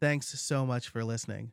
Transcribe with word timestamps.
Thanks 0.00 0.28
so 0.40 0.64
much 0.64 0.90
for 0.90 1.02
listening. 1.02 1.50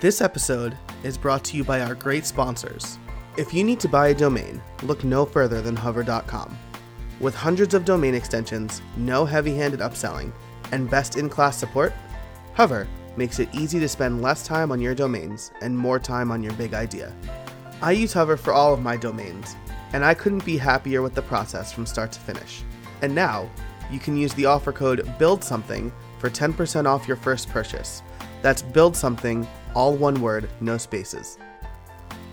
This 0.00 0.20
episode 0.20 0.76
is 1.04 1.16
brought 1.16 1.44
to 1.44 1.56
you 1.56 1.62
by 1.62 1.80
our 1.82 1.94
great 1.94 2.26
sponsors. 2.26 2.98
If 3.36 3.54
you 3.54 3.62
need 3.62 3.78
to 3.80 3.88
buy 3.88 4.08
a 4.08 4.14
domain, 4.14 4.60
look 4.82 5.04
no 5.04 5.24
further 5.24 5.62
than 5.62 5.76
hover.com. 5.76 6.58
With 7.20 7.36
hundreds 7.36 7.74
of 7.74 7.84
domain 7.84 8.16
extensions, 8.16 8.82
no 8.96 9.24
heavy 9.24 9.54
handed 9.54 9.78
upselling, 9.78 10.32
and 10.72 10.90
best 10.90 11.16
in 11.16 11.28
class 11.28 11.56
support, 11.56 11.92
Hover 12.54 12.88
makes 13.16 13.38
it 13.38 13.54
easy 13.54 13.78
to 13.78 13.88
spend 13.88 14.20
less 14.20 14.44
time 14.44 14.72
on 14.72 14.80
your 14.80 14.96
domains 14.96 15.52
and 15.60 15.78
more 15.78 16.00
time 16.00 16.32
on 16.32 16.42
your 16.42 16.54
big 16.54 16.74
idea. 16.74 17.14
I 17.80 17.92
use 17.92 18.12
Hover 18.12 18.36
for 18.36 18.52
all 18.52 18.74
of 18.74 18.82
my 18.82 18.96
domains, 18.96 19.54
and 19.92 20.04
I 20.04 20.12
couldn't 20.12 20.44
be 20.44 20.56
happier 20.56 21.02
with 21.02 21.14
the 21.14 21.22
process 21.22 21.72
from 21.72 21.86
start 21.86 22.10
to 22.12 22.20
finish. 22.20 22.64
And 23.00 23.14
now, 23.14 23.48
you 23.92 24.00
can 24.00 24.16
use 24.16 24.34
the 24.34 24.46
offer 24.46 24.72
code 24.72 25.08
BUILD 25.20 25.44
for 26.18 26.30
10% 26.30 26.86
off 26.86 27.08
your 27.08 27.16
first 27.16 27.48
purchase. 27.48 28.02
That's 28.42 28.62
build 28.62 28.96
something, 28.96 29.46
all 29.74 29.94
one 29.94 30.20
word, 30.20 30.48
no 30.60 30.78
spaces. 30.78 31.38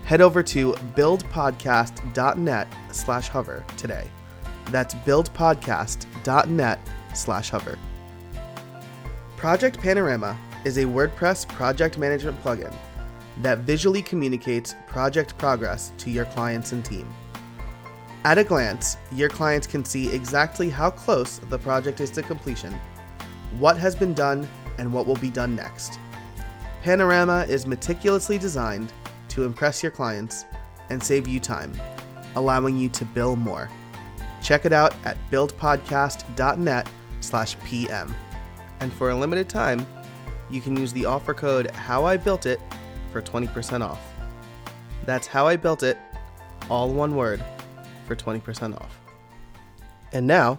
Head 0.04 0.20
over 0.20 0.42
to 0.44 0.72
buildpodcast.net 0.94 2.68
slash 2.92 3.28
hover 3.28 3.64
today. 3.76 4.08
That's 4.66 4.94
buildpodcast.net 4.94 6.78
slash 7.14 7.50
hover. 7.50 7.78
Project 9.36 9.80
Panorama 9.80 10.38
is 10.64 10.78
a 10.78 10.84
WordPress 10.84 11.48
project 11.48 11.98
management 11.98 12.42
plugin 12.42 12.74
that 13.42 13.58
visually 13.58 14.02
communicates 14.02 14.74
project 14.86 15.36
progress 15.38 15.92
to 15.98 16.10
your 16.10 16.24
clients 16.26 16.72
and 16.72 16.84
team. 16.84 17.12
At 18.24 18.38
a 18.38 18.44
glance, 18.44 18.96
your 19.12 19.28
clients 19.28 19.66
can 19.66 19.84
see 19.84 20.12
exactly 20.12 20.68
how 20.68 20.90
close 20.90 21.38
the 21.38 21.58
project 21.58 22.00
is 22.00 22.10
to 22.12 22.22
completion, 22.22 22.74
what 23.58 23.76
has 23.76 23.94
been 23.94 24.14
done, 24.14 24.48
and 24.78 24.92
what 24.92 25.06
will 25.06 25.16
be 25.16 25.30
done 25.30 25.56
next. 25.56 25.98
Panorama 26.82 27.46
is 27.48 27.66
meticulously 27.66 28.38
designed 28.38 28.92
to 29.28 29.44
impress 29.44 29.82
your 29.82 29.92
clients 29.92 30.44
and 30.90 31.02
save 31.02 31.26
you 31.26 31.40
time, 31.40 31.72
allowing 32.34 32.76
you 32.76 32.88
to 32.90 33.04
bill 33.04 33.36
more. 33.36 33.70
Check 34.42 34.64
it 34.64 34.72
out 34.72 34.94
at 35.04 35.16
buildpodcast.net 35.30 36.88
slash 37.20 37.58
PM. 37.64 38.14
And 38.80 38.92
for 38.92 39.10
a 39.10 39.16
limited 39.16 39.48
time, 39.48 39.86
you 40.50 40.60
can 40.60 40.76
use 40.76 40.92
the 40.92 41.06
offer 41.06 41.34
code 41.34 41.70
How 41.72 42.04
I 42.04 42.16
Built 42.16 42.46
It 42.46 42.60
for 43.10 43.20
20% 43.20 43.82
off. 43.82 44.00
That's 45.06 45.26
how 45.26 45.46
I 45.46 45.56
built 45.56 45.82
it, 45.82 45.98
all 46.68 46.92
one 46.92 47.16
word, 47.16 47.42
for 48.06 48.14
20% 48.14 48.76
off. 48.80 49.00
And 50.12 50.26
now, 50.26 50.58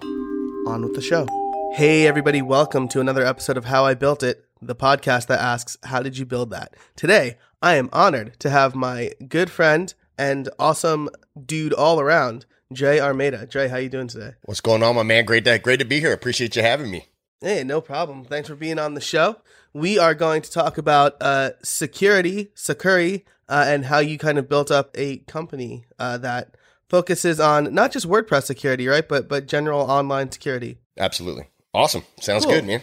on 0.68 0.84
with 0.84 0.95
the 0.95 1.02
show. 1.02 1.37
Hey, 1.78 2.08
everybody, 2.08 2.42
welcome 2.42 2.88
to 2.88 3.02
another 3.02 3.23
episode 3.23 3.56
of 3.56 3.66
How 3.66 3.86
I 3.86 3.94
Built 3.94 4.23
It, 4.23 4.44
the 4.59 4.73
podcast 4.73 5.28
that 5.28 5.39
asks, 5.39 5.78
How 5.84 6.02
did 6.02 6.17
you 6.17 6.25
build 6.25 6.50
that? 6.50 6.75
Today, 6.95 7.38
I 7.61 7.75
am 7.75 7.92
honored 7.94 8.39
to 8.39 8.50
have 8.50 8.73
my 8.73 9.11
good 9.28 9.52
friend 9.52 9.94
and 10.17 10.50
awesome 10.58 11.08
dude 11.45 11.73
all 11.73 12.00
around, 12.00 12.47
Dre 12.73 13.00
Armeda. 13.00 13.46
Dre, 13.46 13.68
how 13.68 13.78
you 13.78 13.90
doing 13.90 14.07
today? 14.07 14.31
What's 14.41 14.59
going 14.59 14.81
on, 14.81 14.96
my 14.96 15.03
man? 15.03 15.24
Great 15.25 15.46
to, 15.46 15.59
great 15.59 15.78
to 15.78 15.85
be 15.85 16.00
here. 16.00 16.12
Appreciate 16.13 16.56
you 16.56 16.63
having 16.63 16.90
me. 16.90 17.09
Hey, 17.41 17.63
no 17.63 17.79
problem. 17.79 18.25
Thanks 18.25 18.50
for 18.50 18.56
being 18.56 18.79
on 18.79 18.96
the 18.96 19.00
show. 19.00 19.35
We 19.72 20.00
are 20.00 20.16
going 20.16 20.41
to 20.41 20.52
talk 20.52 20.79
about 20.79 21.22
uh, 21.22 21.52
security, 21.62 22.50
Sucuri, 22.56 23.23
uh, 23.47 23.66
and 23.68 23.85
how 23.85 24.00
you 24.00 24.18
kind 24.18 24.40
of 24.40 24.50
built 24.50 24.72
up 24.72 24.90
a 24.96 25.18
company 25.18 25.85
uh, 26.00 26.18
that 26.18 26.57
focuses 26.90 27.40
on 27.40 27.72
not 27.72 27.91
just 27.91 28.09
WordPress 28.09 28.46
security, 28.46 28.88
right, 28.88 29.07
but 29.07 29.29
but 29.29 29.47
general 29.47 29.81
online 29.81 30.31
security. 30.31 30.79
Absolutely. 30.97 31.50
Awesome. 31.78 32.04
Sounds 32.20 32.44
Cool. 32.46 32.56
good, 32.56 32.66
man. 32.66 32.82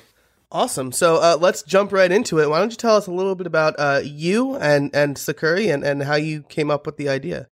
Awesome. 0.52 0.92
So 0.92 1.16
uh, 1.16 1.36
let's 1.40 1.62
jump 1.64 1.90
right 1.90 2.10
into 2.12 2.38
it. 2.38 2.48
Why 2.48 2.60
don't 2.60 2.70
you 2.70 2.76
tell 2.76 2.96
us 2.96 3.08
a 3.08 3.10
little 3.12 3.34
bit 3.34 3.46
about 3.48 3.74
uh, 3.76 4.00
you 4.04 4.54
and 4.56 4.94
and 4.94 5.16
Sucuri 5.16 5.72
and 5.74 5.82
and 5.82 6.04
how 6.04 6.14
you 6.14 6.42
came 6.44 6.70
up 6.70 6.86
with 6.86 6.96
the 6.96 7.08
idea? 7.08 7.48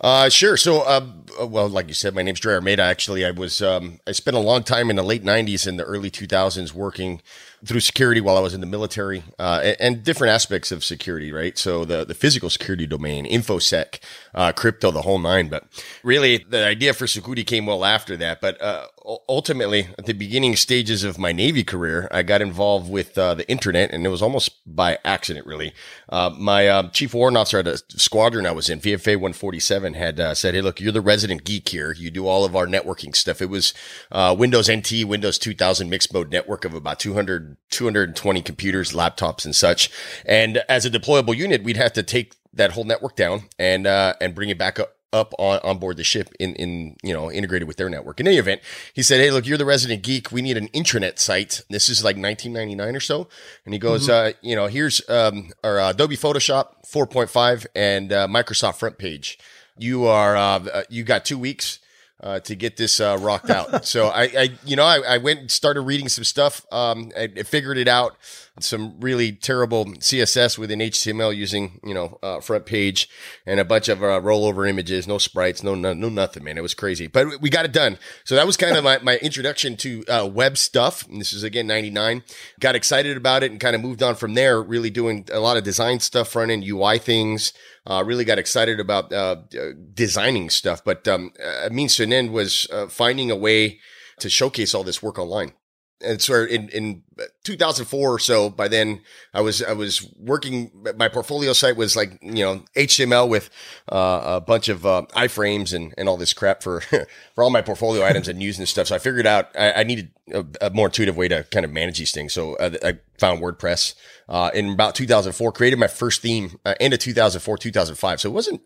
Uh, 0.00 0.28
sure. 0.28 0.56
So, 0.56 0.80
uh, 0.80 1.06
well, 1.46 1.68
like 1.68 1.86
you 1.86 1.94
said, 1.94 2.16
my 2.16 2.22
name's 2.22 2.40
Dre 2.40 2.54
Armeda. 2.54 2.82
Actually, 2.82 3.24
I 3.24 3.30
was, 3.30 3.62
um, 3.62 4.00
I 4.08 4.10
spent 4.12 4.36
a 4.36 4.40
long 4.40 4.64
time 4.64 4.90
in 4.90 4.96
the 4.96 5.04
late 5.04 5.22
'90s 5.22 5.68
and 5.68 5.78
the 5.78 5.84
early 5.84 6.10
2000s 6.10 6.72
working 6.74 7.22
through 7.66 7.80
security 7.80 8.20
while 8.20 8.36
I 8.36 8.40
was 8.40 8.54
in 8.54 8.60
the 8.60 8.66
military, 8.66 9.22
uh, 9.38 9.60
and, 9.62 9.76
and 9.80 10.04
different 10.04 10.32
aspects 10.32 10.70
of 10.70 10.84
security, 10.84 11.32
right? 11.32 11.56
So 11.56 11.84
the 11.84 12.04
the 12.04 12.14
physical 12.14 12.50
security 12.50 12.86
domain, 12.86 13.26
infosec, 13.26 14.00
uh, 14.34 14.52
crypto, 14.52 14.90
the 14.90 15.02
whole 15.02 15.18
nine. 15.18 15.48
But 15.48 15.64
really, 16.02 16.38
the 16.48 16.64
idea 16.64 16.92
for 16.92 17.06
security 17.06 17.44
came 17.44 17.66
well 17.66 17.84
after 17.84 18.16
that. 18.18 18.40
But 18.40 18.60
uh, 18.60 18.86
ultimately, 19.28 19.88
at 19.98 20.06
the 20.06 20.12
beginning 20.12 20.56
stages 20.56 21.04
of 21.04 21.18
my 21.18 21.32
Navy 21.32 21.64
career, 21.64 22.08
I 22.10 22.22
got 22.22 22.42
involved 22.42 22.90
with 22.90 23.16
uh, 23.16 23.34
the 23.34 23.48
internet, 23.48 23.90
and 23.92 24.04
it 24.04 24.10
was 24.10 24.22
almost 24.22 24.50
by 24.66 24.98
accident, 25.04 25.46
really. 25.46 25.72
Uh, 26.08 26.30
my 26.36 26.68
uh, 26.68 26.88
chief 26.90 27.14
warrant 27.14 27.36
officer 27.36 27.58
at 27.58 27.66
a 27.66 27.82
squadron 27.88 28.46
I 28.46 28.52
was 28.52 28.68
in, 28.68 28.80
VFA 28.80 29.16
147, 29.16 29.94
had 29.94 30.36
said, 30.36 30.54
"Hey, 30.54 30.60
look, 30.60 30.80
you're 30.80 30.92
the 30.92 31.00
resident 31.00 31.44
geek 31.44 31.68
here. 31.68 31.92
You 31.92 32.10
do 32.10 32.26
all 32.26 32.44
of 32.44 32.54
our 32.54 32.66
networking 32.66 33.16
stuff." 33.16 33.40
It 33.40 33.48
was 33.48 33.72
Windows 34.12 34.70
NT, 34.70 35.04
Windows 35.04 35.38
2000 35.38 35.88
mixed 35.88 36.12
mode 36.12 36.30
network 36.30 36.64
of 36.64 36.74
about 36.74 36.98
200, 37.00 37.53
220 37.70 38.42
computers, 38.42 38.92
laptops, 38.92 39.44
and 39.44 39.54
such. 39.54 39.90
And 40.24 40.62
as 40.68 40.84
a 40.84 40.90
deployable 40.90 41.36
unit, 41.36 41.62
we'd 41.62 41.76
have 41.76 41.92
to 41.94 42.02
take 42.02 42.34
that 42.52 42.72
whole 42.72 42.84
network 42.84 43.16
down 43.16 43.44
and 43.58 43.86
uh, 43.86 44.14
and 44.20 44.34
bring 44.34 44.48
it 44.48 44.58
back 44.58 44.78
up 44.78 44.96
up 45.14 45.32
on, 45.38 45.60
on 45.62 45.78
board 45.78 45.96
the 45.96 46.04
ship 46.04 46.28
in, 46.40 46.54
in, 46.56 46.96
you 47.02 47.14
know, 47.14 47.30
integrated 47.30 47.68
with 47.68 47.76
their 47.76 47.88
network. 47.88 48.20
In 48.20 48.26
any 48.26 48.36
event, 48.36 48.60
he 48.92 49.02
said, 49.02 49.20
Hey, 49.20 49.30
look, 49.30 49.46
you're 49.46 49.56
the 49.56 49.64
resident 49.64 50.02
geek. 50.02 50.32
We 50.32 50.42
need 50.42 50.56
an 50.56 50.68
intranet 50.68 51.18
site. 51.18 51.62
This 51.70 51.88
is 51.88 52.02
like 52.02 52.16
1999 52.16 52.96
or 52.96 53.00
so. 53.00 53.28
And 53.64 53.72
he 53.72 53.78
goes, 53.78 54.08
uh, 54.08 54.32
you 54.42 54.56
know, 54.56 54.66
here's, 54.66 55.08
um, 55.08 55.52
our 55.62 55.78
uh, 55.78 55.90
Adobe 55.90 56.16
Photoshop 56.16 56.84
4.5 56.84 57.66
and, 57.74 58.12
uh, 58.12 58.26
Microsoft 58.26 58.76
front 58.76 58.98
page. 58.98 59.38
You 59.78 60.06
are, 60.06 60.36
uh, 60.36 60.64
uh, 60.64 60.82
you 60.90 61.04
got 61.04 61.24
two 61.24 61.38
weeks. 61.38 61.78
Uh, 62.24 62.40
to 62.40 62.56
get 62.56 62.78
this 62.78 63.00
uh, 63.00 63.18
rocked 63.20 63.50
out, 63.50 63.84
so 63.86 64.06
I, 64.06 64.22
I, 64.22 64.48
you 64.64 64.76
know, 64.76 64.84
I, 64.84 65.00
I 65.00 65.18
went 65.18 65.40
and 65.40 65.50
started 65.50 65.82
reading 65.82 66.08
some 66.08 66.24
stuff. 66.24 66.64
Um, 66.72 67.12
I, 67.14 67.24
I 67.36 67.42
figured 67.42 67.76
it 67.76 67.86
out. 67.86 68.16
Some 68.60 68.98
really 69.00 69.32
terrible 69.32 69.84
CSS 69.84 70.56
within 70.56 70.78
HTML 70.78 71.36
using, 71.36 71.80
you 71.84 71.92
know, 71.92 72.18
uh, 72.22 72.40
front 72.40 72.64
page 72.64 73.10
and 73.44 73.60
a 73.60 73.64
bunch 73.64 73.88
of 73.88 74.02
uh, 74.02 74.20
rollover 74.20 74.66
images, 74.66 75.06
no 75.06 75.18
sprites, 75.18 75.62
no, 75.62 75.74
no, 75.74 75.92
no, 75.92 76.08
nothing, 76.08 76.44
man. 76.44 76.56
It 76.56 76.62
was 76.62 76.72
crazy, 76.72 77.08
but 77.08 77.42
we 77.42 77.50
got 77.50 77.64
it 77.64 77.72
done. 77.72 77.98
So 78.22 78.36
that 78.36 78.46
was 78.46 78.56
kind 78.56 78.76
of 78.76 78.84
my, 78.84 79.00
my 79.02 79.16
introduction 79.16 79.76
to 79.78 80.04
uh, 80.06 80.26
web 80.26 80.56
stuff. 80.56 81.06
And 81.06 81.20
this 81.20 81.32
is 81.32 81.42
again 81.42 81.66
99. 81.66 82.22
Got 82.60 82.74
excited 82.74 83.16
about 83.18 83.42
it 83.42 83.50
and 83.50 83.60
kind 83.60 83.74
of 83.74 83.82
moved 83.82 84.02
on 84.02 84.14
from 84.14 84.34
there, 84.34 84.62
really 84.62 84.88
doing 84.88 85.26
a 85.32 85.40
lot 85.40 85.56
of 85.56 85.64
design 85.64 86.00
stuff, 86.00 86.28
front 86.28 86.52
end 86.52 86.64
UI 86.64 86.98
things. 86.98 87.52
Uh, 87.86 88.02
really 88.02 88.24
got 88.24 88.38
excited 88.38 88.80
about 88.80 89.12
uh, 89.12 89.36
uh, 89.60 89.72
designing 89.92 90.48
stuff, 90.48 90.82
but 90.84 91.06
um, 91.06 91.32
a 91.62 91.68
means 91.68 91.96
to 91.96 92.02
an 92.02 92.12
end 92.14 92.32
was 92.32 92.66
uh, 92.72 92.86
finding 92.86 93.30
a 93.30 93.36
way 93.36 93.78
to 94.18 94.30
showcase 94.30 94.74
all 94.74 94.84
this 94.84 95.02
work 95.02 95.18
online 95.18 95.52
and 96.00 96.20
so 96.20 96.44
in, 96.44 96.68
in 96.70 97.02
2004 97.44 98.14
or 98.14 98.18
so, 98.18 98.50
by 98.50 98.68
then 98.68 99.00
I 99.32 99.40
was, 99.40 99.62
I 99.62 99.72
was 99.72 100.08
working, 100.18 100.70
my 100.96 101.08
portfolio 101.08 101.52
site 101.52 101.76
was 101.76 101.96
like, 101.96 102.18
you 102.20 102.44
know, 102.44 102.62
HTML 102.76 103.28
with, 103.28 103.50
uh, 103.90 104.20
a 104.24 104.40
bunch 104.40 104.68
of, 104.68 104.84
uh, 104.84 105.02
iframes 105.10 105.72
and, 105.72 105.94
and 105.96 106.08
all 106.08 106.16
this 106.16 106.32
crap 106.32 106.62
for, 106.62 106.80
for 107.34 107.44
all 107.44 107.50
my 107.50 107.62
portfolio 107.62 108.04
items 108.06 108.28
and 108.28 108.38
news 108.38 108.58
and 108.58 108.68
stuff. 108.68 108.88
So 108.88 108.96
I 108.96 108.98
figured 108.98 109.26
out 109.26 109.48
I, 109.56 109.72
I 109.72 109.82
needed 109.84 110.10
a, 110.32 110.44
a 110.60 110.70
more 110.70 110.88
intuitive 110.88 111.16
way 111.16 111.28
to 111.28 111.44
kind 111.44 111.64
of 111.64 111.72
manage 111.72 111.98
these 111.98 112.12
things. 112.12 112.32
So 112.32 112.56
uh, 112.56 112.76
I 112.82 112.98
found 113.18 113.40
WordPress, 113.40 113.94
uh, 114.28 114.50
in 114.54 114.70
about 114.70 114.94
2004, 114.94 115.52
created 115.52 115.78
my 115.78 115.86
first 115.86 116.22
theme, 116.22 116.58
uh, 116.64 116.74
end 116.80 116.94
of 116.94 117.00
2004, 117.00 117.58
2005. 117.58 118.20
So 118.20 118.28
it 118.28 118.32
wasn't, 118.32 118.62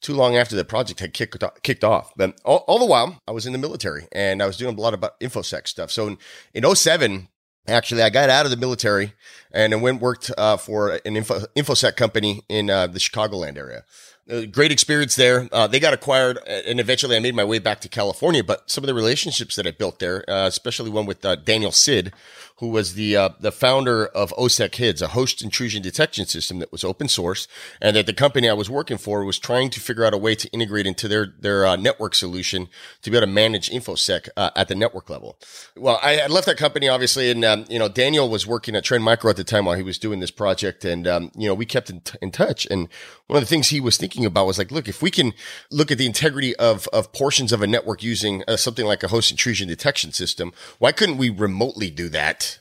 too 0.00 0.14
long 0.14 0.36
after 0.36 0.56
the 0.56 0.64
project 0.64 1.00
had 1.00 1.12
kicked 1.12 1.42
kicked 1.62 1.84
off. 1.84 2.12
But 2.16 2.40
all, 2.44 2.64
all 2.66 2.78
the 2.78 2.86
while, 2.86 3.20
I 3.26 3.32
was 3.32 3.46
in 3.46 3.52
the 3.52 3.58
military 3.58 4.06
and 4.12 4.42
I 4.42 4.46
was 4.46 4.56
doing 4.56 4.76
a 4.76 4.80
lot 4.80 4.94
about 4.94 5.18
infosec 5.20 5.68
stuff. 5.68 5.90
So 5.90 6.06
in, 6.06 6.18
in 6.54 6.74
07, 6.74 7.28
actually, 7.68 8.02
I 8.02 8.10
got 8.10 8.30
out 8.30 8.46
of 8.46 8.50
the 8.50 8.56
military 8.56 9.12
and 9.52 9.72
I 9.72 9.76
went 9.76 10.00
worked 10.00 10.30
uh, 10.36 10.56
for 10.56 11.00
an 11.04 11.16
info, 11.16 11.40
infosec 11.56 11.96
company 11.96 12.42
in 12.48 12.70
uh, 12.70 12.86
the 12.86 12.98
Chicagoland 12.98 13.56
area. 13.56 13.84
Uh, 14.30 14.46
great 14.46 14.70
experience 14.70 15.16
there. 15.16 15.48
Uh, 15.50 15.66
they 15.66 15.80
got 15.80 15.92
acquired, 15.92 16.38
and 16.46 16.78
eventually 16.78 17.16
I 17.16 17.20
made 17.20 17.34
my 17.34 17.44
way 17.44 17.58
back 17.58 17.80
to 17.80 17.88
California. 17.88 18.44
But 18.44 18.70
some 18.70 18.84
of 18.84 18.86
the 18.88 18.94
relationships 18.94 19.56
that 19.56 19.66
I 19.66 19.72
built 19.72 19.98
there, 19.98 20.28
uh, 20.30 20.46
especially 20.46 20.90
one 20.90 21.06
with 21.06 21.24
uh, 21.24 21.36
Daniel 21.36 21.72
Cid, 21.72 22.12
who 22.60 22.68
was 22.68 22.92
the 22.92 23.16
uh, 23.16 23.30
the 23.40 23.50
founder 23.50 24.06
of 24.06 24.32
OSSEC 24.38 24.74
HIDS, 24.74 25.00
a 25.00 25.08
host 25.08 25.42
intrusion 25.42 25.82
detection 25.82 26.26
system 26.26 26.58
that 26.58 26.70
was 26.70 26.84
open 26.84 27.08
source, 27.08 27.48
and 27.80 27.96
that 27.96 28.04
the 28.04 28.12
company 28.12 28.48
I 28.48 28.52
was 28.52 28.68
working 28.68 28.98
for 28.98 29.24
was 29.24 29.38
trying 29.38 29.70
to 29.70 29.80
figure 29.80 30.04
out 30.04 30.12
a 30.12 30.18
way 30.18 30.34
to 30.34 30.48
integrate 30.50 30.86
into 30.86 31.08
their 31.08 31.34
their 31.40 31.66
uh, 31.66 31.76
network 31.76 32.14
solution 32.14 32.68
to 33.00 33.10
be 33.10 33.16
able 33.16 33.26
to 33.26 33.32
manage 33.32 33.70
infosec 33.70 34.28
uh, 34.36 34.50
at 34.54 34.68
the 34.68 34.74
network 34.74 35.08
level. 35.08 35.38
Well, 35.74 35.98
I 36.02 36.12
had 36.12 36.30
left 36.30 36.46
that 36.46 36.58
company 36.58 36.86
obviously, 36.86 37.30
and 37.30 37.44
um, 37.46 37.64
you 37.70 37.78
know 37.78 37.88
Daniel 37.88 38.28
was 38.28 38.46
working 38.46 38.76
at 38.76 38.84
Trend 38.84 39.04
Micro 39.04 39.30
at 39.30 39.36
the 39.36 39.44
time 39.44 39.64
while 39.64 39.76
he 39.76 39.82
was 39.82 39.98
doing 39.98 40.20
this 40.20 40.30
project, 40.30 40.84
and 40.84 41.08
um, 41.08 41.32
you 41.34 41.48
know 41.48 41.54
we 41.54 41.64
kept 41.64 41.88
in, 41.88 42.00
t- 42.02 42.18
in 42.20 42.30
touch. 42.30 42.66
And 42.70 42.88
one 43.26 43.38
of 43.38 43.42
the 43.42 43.48
things 43.48 43.68
he 43.68 43.80
was 43.80 43.96
thinking 43.96 44.19
about 44.24 44.46
was 44.46 44.58
like, 44.58 44.70
look, 44.70 44.88
if 44.88 45.02
we 45.02 45.10
can 45.10 45.32
look 45.70 45.90
at 45.90 45.98
the 45.98 46.06
integrity 46.06 46.56
of 46.56 46.88
of 46.88 47.12
portions 47.12 47.52
of 47.52 47.62
a 47.62 47.66
network 47.66 48.02
using 48.02 48.42
uh, 48.46 48.56
something 48.56 48.86
like 48.86 49.02
a 49.02 49.08
host 49.08 49.30
intrusion 49.30 49.68
detection 49.68 50.12
system, 50.12 50.52
why 50.78 50.92
couldn't 50.92 51.18
we 51.18 51.30
remotely 51.30 51.90
do 51.90 52.08
that? 52.08 52.58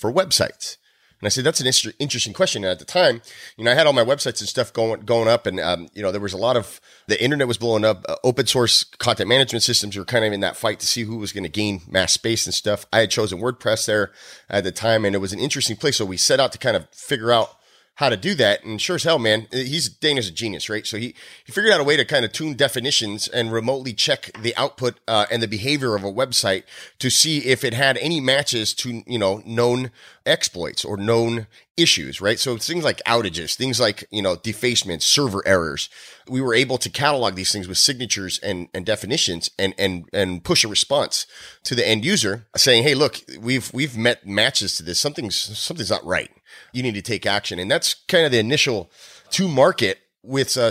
for 0.00 0.10
websites? 0.10 0.78
And 1.20 1.26
I 1.26 1.28
said, 1.28 1.44
that's 1.44 1.60
an 1.60 1.92
interesting 1.98 2.32
question. 2.32 2.64
And 2.64 2.72
at 2.72 2.78
the 2.78 2.86
time, 2.86 3.20
you 3.58 3.64
know, 3.64 3.70
I 3.70 3.74
had 3.74 3.86
all 3.86 3.92
my 3.92 4.02
websites 4.02 4.40
and 4.40 4.48
stuff 4.48 4.72
going, 4.72 5.02
going 5.02 5.28
up 5.28 5.46
and, 5.46 5.60
um, 5.60 5.88
you 5.92 6.02
know, 6.02 6.10
there 6.10 6.20
was 6.20 6.32
a 6.32 6.38
lot 6.38 6.56
of, 6.56 6.80
the 7.08 7.22
internet 7.22 7.46
was 7.46 7.58
blowing 7.58 7.84
up. 7.84 8.06
Uh, 8.08 8.16
open 8.24 8.46
source 8.46 8.84
content 8.84 9.28
management 9.28 9.62
systems 9.62 9.98
were 9.98 10.06
kind 10.06 10.24
of 10.24 10.32
in 10.32 10.40
that 10.40 10.56
fight 10.56 10.80
to 10.80 10.86
see 10.86 11.02
who 11.02 11.18
was 11.18 11.34
going 11.34 11.44
to 11.44 11.50
gain 11.50 11.82
mass 11.86 12.14
space 12.14 12.46
and 12.46 12.54
stuff. 12.54 12.86
I 12.90 13.00
had 13.00 13.10
chosen 13.10 13.38
WordPress 13.38 13.84
there 13.84 14.12
at 14.48 14.64
the 14.64 14.72
time 14.72 15.04
and 15.04 15.14
it 15.14 15.18
was 15.18 15.34
an 15.34 15.40
interesting 15.40 15.76
place. 15.76 15.98
So 15.98 16.06
we 16.06 16.16
set 16.16 16.40
out 16.40 16.52
to 16.52 16.58
kind 16.58 16.74
of 16.74 16.88
figure 16.88 17.32
out 17.32 17.54
how 17.96 18.08
to 18.08 18.16
do 18.16 18.34
that. 18.34 18.64
And 18.64 18.80
sure 18.80 18.96
as 18.96 19.02
hell, 19.02 19.18
man, 19.18 19.46
he's 19.52 19.88
Dana's 19.88 20.28
a 20.28 20.32
genius, 20.32 20.70
right? 20.70 20.86
So 20.86 20.96
he, 20.96 21.14
he 21.44 21.52
figured 21.52 21.72
out 21.72 21.80
a 21.80 21.84
way 21.84 21.96
to 21.96 22.04
kind 22.04 22.24
of 22.24 22.32
tune 22.32 22.54
definitions 22.54 23.28
and 23.28 23.52
remotely 23.52 23.92
check 23.92 24.30
the 24.40 24.56
output 24.56 24.98
uh, 25.06 25.26
and 25.30 25.42
the 25.42 25.48
behavior 25.48 25.94
of 25.94 26.02
a 26.02 26.12
website 26.12 26.62
to 26.98 27.10
see 27.10 27.40
if 27.40 27.62
it 27.62 27.74
had 27.74 27.98
any 27.98 28.20
matches 28.20 28.72
to, 28.74 29.02
you 29.06 29.18
know, 29.18 29.42
known 29.44 29.90
exploits 30.24 30.84
or 30.84 30.96
known 30.96 31.46
issues, 31.80 32.20
right? 32.20 32.38
So 32.38 32.56
things 32.56 32.84
like 32.84 33.02
outages, 33.06 33.54
things 33.54 33.80
like, 33.80 34.04
you 34.10 34.22
know, 34.22 34.36
defacements, 34.36 35.06
server 35.06 35.46
errors. 35.46 35.88
We 36.28 36.40
were 36.40 36.54
able 36.54 36.78
to 36.78 36.90
catalog 36.90 37.34
these 37.34 37.52
things 37.52 37.66
with 37.66 37.78
signatures 37.78 38.38
and, 38.38 38.68
and 38.74 38.86
definitions 38.86 39.50
and, 39.58 39.74
and, 39.78 40.08
and 40.12 40.44
push 40.44 40.64
a 40.64 40.68
response 40.68 41.26
to 41.64 41.74
the 41.74 41.86
end 41.86 42.04
user 42.04 42.46
saying, 42.56 42.82
Hey, 42.82 42.94
look, 42.94 43.20
we've, 43.40 43.72
we've 43.72 43.96
met 43.96 44.26
matches 44.26 44.76
to 44.76 44.82
this. 44.82 45.00
Something's, 45.00 45.36
something's 45.36 45.90
not 45.90 46.04
right 46.04 46.30
you 46.72 46.82
need 46.82 46.94
to 46.94 47.02
take 47.02 47.26
action. 47.26 47.58
And 47.58 47.70
that's 47.70 47.94
kind 48.08 48.24
of 48.24 48.32
the 48.32 48.38
initial 48.38 48.90
to 49.30 49.48
market 49.48 49.98
with 50.22 50.56
uh. 50.56 50.70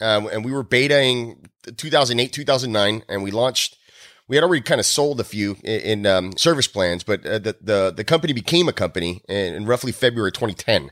Um, 0.00 0.26
and 0.26 0.44
we 0.44 0.52
were 0.52 0.64
betaing 0.64 1.46
2008, 1.76 2.32
2009, 2.32 3.04
and 3.08 3.22
we 3.22 3.30
launched. 3.30 3.78
We 4.26 4.36
had 4.36 4.44
already 4.44 4.62
kind 4.62 4.78
of 4.78 4.86
sold 4.86 5.20
a 5.20 5.24
few 5.24 5.56
in, 5.62 5.80
in 5.80 6.06
um, 6.06 6.36
service 6.36 6.66
plans, 6.66 7.04
but 7.04 7.26
uh, 7.26 7.38
the, 7.38 7.56
the 7.60 7.92
the 7.94 8.04
company 8.04 8.32
became 8.32 8.68
a 8.68 8.72
company 8.72 9.22
in, 9.28 9.54
in 9.54 9.66
roughly 9.66 9.92
February 9.92 10.32
2010. 10.32 10.90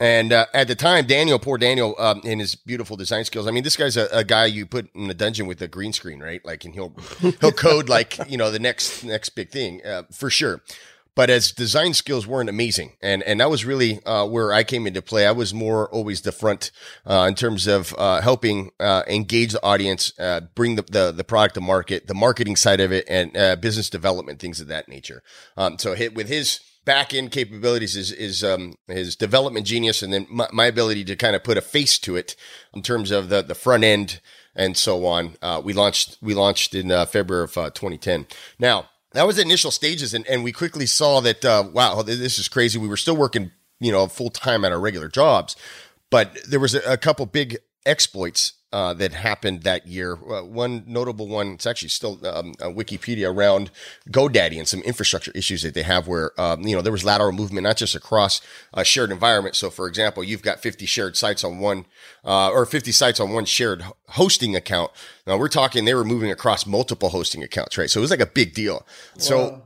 And 0.00 0.32
uh, 0.32 0.46
at 0.52 0.66
the 0.66 0.74
time, 0.74 1.06
Daniel, 1.06 1.38
poor 1.38 1.58
Daniel, 1.58 1.94
um, 1.96 2.20
in 2.24 2.40
his 2.40 2.56
beautiful 2.56 2.96
design 2.96 3.24
skills. 3.24 3.46
I 3.46 3.52
mean, 3.52 3.62
this 3.62 3.76
guy's 3.76 3.96
a, 3.96 4.08
a, 4.10 4.24
guy 4.24 4.46
you 4.46 4.66
put 4.66 4.92
in 4.96 5.08
a 5.08 5.14
dungeon 5.14 5.46
with 5.46 5.62
a 5.62 5.68
green 5.68 5.92
screen, 5.92 6.18
right? 6.18 6.44
Like, 6.44 6.64
and 6.64 6.74
he'll 6.74 6.96
he'll 7.40 7.52
code 7.52 7.88
like 7.88 8.18
you 8.28 8.36
know 8.36 8.50
the 8.50 8.58
next 8.58 9.04
next 9.04 9.28
big 9.30 9.50
thing 9.50 9.80
uh, 9.86 10.02
for 10.10 10.28
sure 10.28 10.60
but 11.14 11.28
as 11.28 11.52
design 11.52 11.94
skills 11.94 12.26
weren't 12.26 12.48
amazing, 12.48 12.92
and 13.02 13.22
and 13.24 13.40
that 13.40 13.50
was 13.50 13.64
really 13.64 14.04
uh, 14.04 14.26
where 14.26 14.52
I 14.52 14.64
came 14.64 14.86
into 14.86 15.02
play. 15.02 15.26
I 15.26 15.32
was 15.32 15.52
more 15.52 15.88
always 15.90 16.22
the 16.22 16.32
front 16.32 16.70
uh, 17.06 17.26
in 17.28 17.34
terms 17.34 17.66
of 17.66 17.94
uh, 17.98 18.20
helping 18.20 18.70
uh, 18.80 19.02
engage 19.06 19.52
the 19.52 19.62
audience, 19.62 20.12
uh, 20.18 20.40
bring 20.54 20.76
the, 20.76 20.82
the, 20.82 21.12
the 21.12 21.24
product 21.24 21.54
to 21.56 21.60
market, 21.60 22.06
the 22.06 22.14
marketing 22.14 22.56
side 22.56 22.80
of 22.80 22.92
it, 22.92 23.04
and 23.08 23.36
uh, 23.36 23.56
business 23.56 23.90
development 23.90 24.40
things 24.40 24.60
of 24.60 24.68
that 24.68 24.88
nature. 24.88 25.22
Um, 25.56 25.78
so 25.78 25.94
hit 25.94 26.14
with 26.14 26.28
his 26.28 26.60
back 26.84 27.12
end 27.12 27.30
capabilities 27.30 27.94
is 27.94 28.10
is 28.10 28.42
um, 28.42 28.76
his 28.88 29.14
development 29.14 29.66
genius, 29.66 30.02
and 30.02 30.12
then 30.12 30.26
my, 30.30 30.48
my, 30.52 30.66
ability 30.66 31.04
to 31.04 31.16
kind 31.16 31.36
of 31.36 31.44
put 31.44 31.58
a 31.58 31.62
face 31.62 31.98
to 31.98 32.16
it 32.16 32.36
in 32.72 32.80
terms 32.80 33.10
of 33.10 33.28
the 33.28 33.42
the 33.42 33.54
front 33.54 33.84
end 33.84 34.20
and 34.54 34.76
so 34.76 35.06
on. 35.06 35.36
we 35.62 35.74
launched 35.74 36.16
we 36.22 36.32
launched 36.34 36.74
in 36.74 36.88
February 37.06 37.44
of 37.44 37.52
2010. 37.52 38.26
Now 38.58 38.88
that 39.14 39.26
was 39.26 39.36
the 39.36 39.42
initial 39.42 39.70
stages, 39.70 40.14
and, 40.14 40.26
and 40.26 40.44
we 40.44 40.52
quickly 40.52 40.86
saw 40.86 41.20
that 41.20 41.44
uh, 41.44 41.64
wow, 41.72 42.02
this 42.02 42.38
is 42.38 42.48
crazy. 42.48 42.78
We 42.78 42.88
were 42.88 42.96
still 42.96 43.16
working, 43.16 43.50
you 43.80 43.92
know, 43.92 44.06
full 44.06 44.30
time 44.30 44.64
at 44.64 44.72
our 44.72 44.80
regular 44.80 45.08
jobs, 45.08 45.56
but 46.10 46.38
there 46.48 46.60
was 46.60 46.74
a, 46.74 46.80
a 46.92 46.96
couple 46.96 47.26
big 47.26 47.58
exploits 47.84 48.54
uh, 48.72 48.94
that 48.94 49.12
happened 49.12 49.62
that 49.62 49.86
year. 49.86 50.14
Uh, 50.14 50.42
one 50.42 50.84
notable 50.86 51.28
one, 51.28 51.52
it's 51.52 51.66
actually 51.66 51.88
still 51.88 52.18
um, 52.26 52.54
Wikipedia 52.60 53.32
around 53.32 53.70
GoDaddy 54.10 54.58
and 54.58 54.66
some 54.66 54.80
infrastructure 54.80 55.32
issues 55.34 55.62
that 55.62 55.74
they 55.74 55.82
have 55.82 56.08
where, 56.08 56.38
um, 56.40 56.62
you 56.62 56.74
know, 56.74 56.82
there 56.82 56.92
was 56.92 57.04
lateral 57.04 57.32
movement, 57.32 57.64
not 57.64 57.76
just 57.76 57.94
across 57.94 58.40
a 58.72 58.84
shared 58.84 59.10
environment. 59.10 59.56
So, 59.56 59.70
for 59.70 59.86
example, 59.86 60.24
you've 60.24 60.42
got 60.42 60.60
50 60.60 60.86
shared 60.86 61.16
sites 61.16 61.44
on 61.44 61.58
one, 61.58 61.86
uh, 62.24 62.50
or 62.50 62.64
50 62.64 62.92
sites 62.92 63.20
on 63.20 63.32
one 63.32 63.44
shared 63.44 63.84
hosting 64.08 64.56
account. 64.56 64.90
Now, 65.26 65.36
we're 65.36 65.48
talking 65.48 65.84
they 65.84 65.94
were 65.94 66.04
moving 66.04 66.30
across 66.30 66.66
multiple 66.66 67.10
hosting 67.10 67.42
accounts, 67.42 67.76
right? 67.76 67.90
So 67.90 68.00
it 68.00 68.02
was 68.02 68.10
like 68.10 68.20
a 68.20 68.26
big 68.26 68.54
deal. 68.54 68.86
So, 69.18 69.62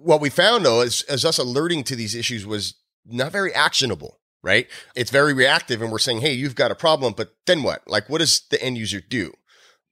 what 0.00 0.20
we 0.20 0.30
found 0.30 0.64
though 0.64 0.80
is, 0.80 1.02
is 1.04 1.24
us 1.24 1.38
alerting 1.38 1.84
to 1.84 1.96
these 1.96 2.14
issues 2.14 2.46
was 2.46 2.74
not 3.06 3.32
very 3.32 3.52
actionable 3.52 4.17
right? 4.48 4.66
It's 4.96 5.10
very 5.10 5.34
reactive 5.34 5.82
and 5.82 5.92
we're 5.92 5.98
saying, 5.98 6.22
hey, 6.22 6.32
you've 6.32 6.54
got 6.54 6.70
a 6.70 6.74
problem, 6.74 7.12
but 7.14 7.34
then 7.46 7.62
what? 7.62 7.82
Like, 7.86 8.08
what 8.08 8.18
does 8.18 8.40
the 8.50 8.60
end 8.62 8.78
user 8.78 9.00
do? 9.00 9.34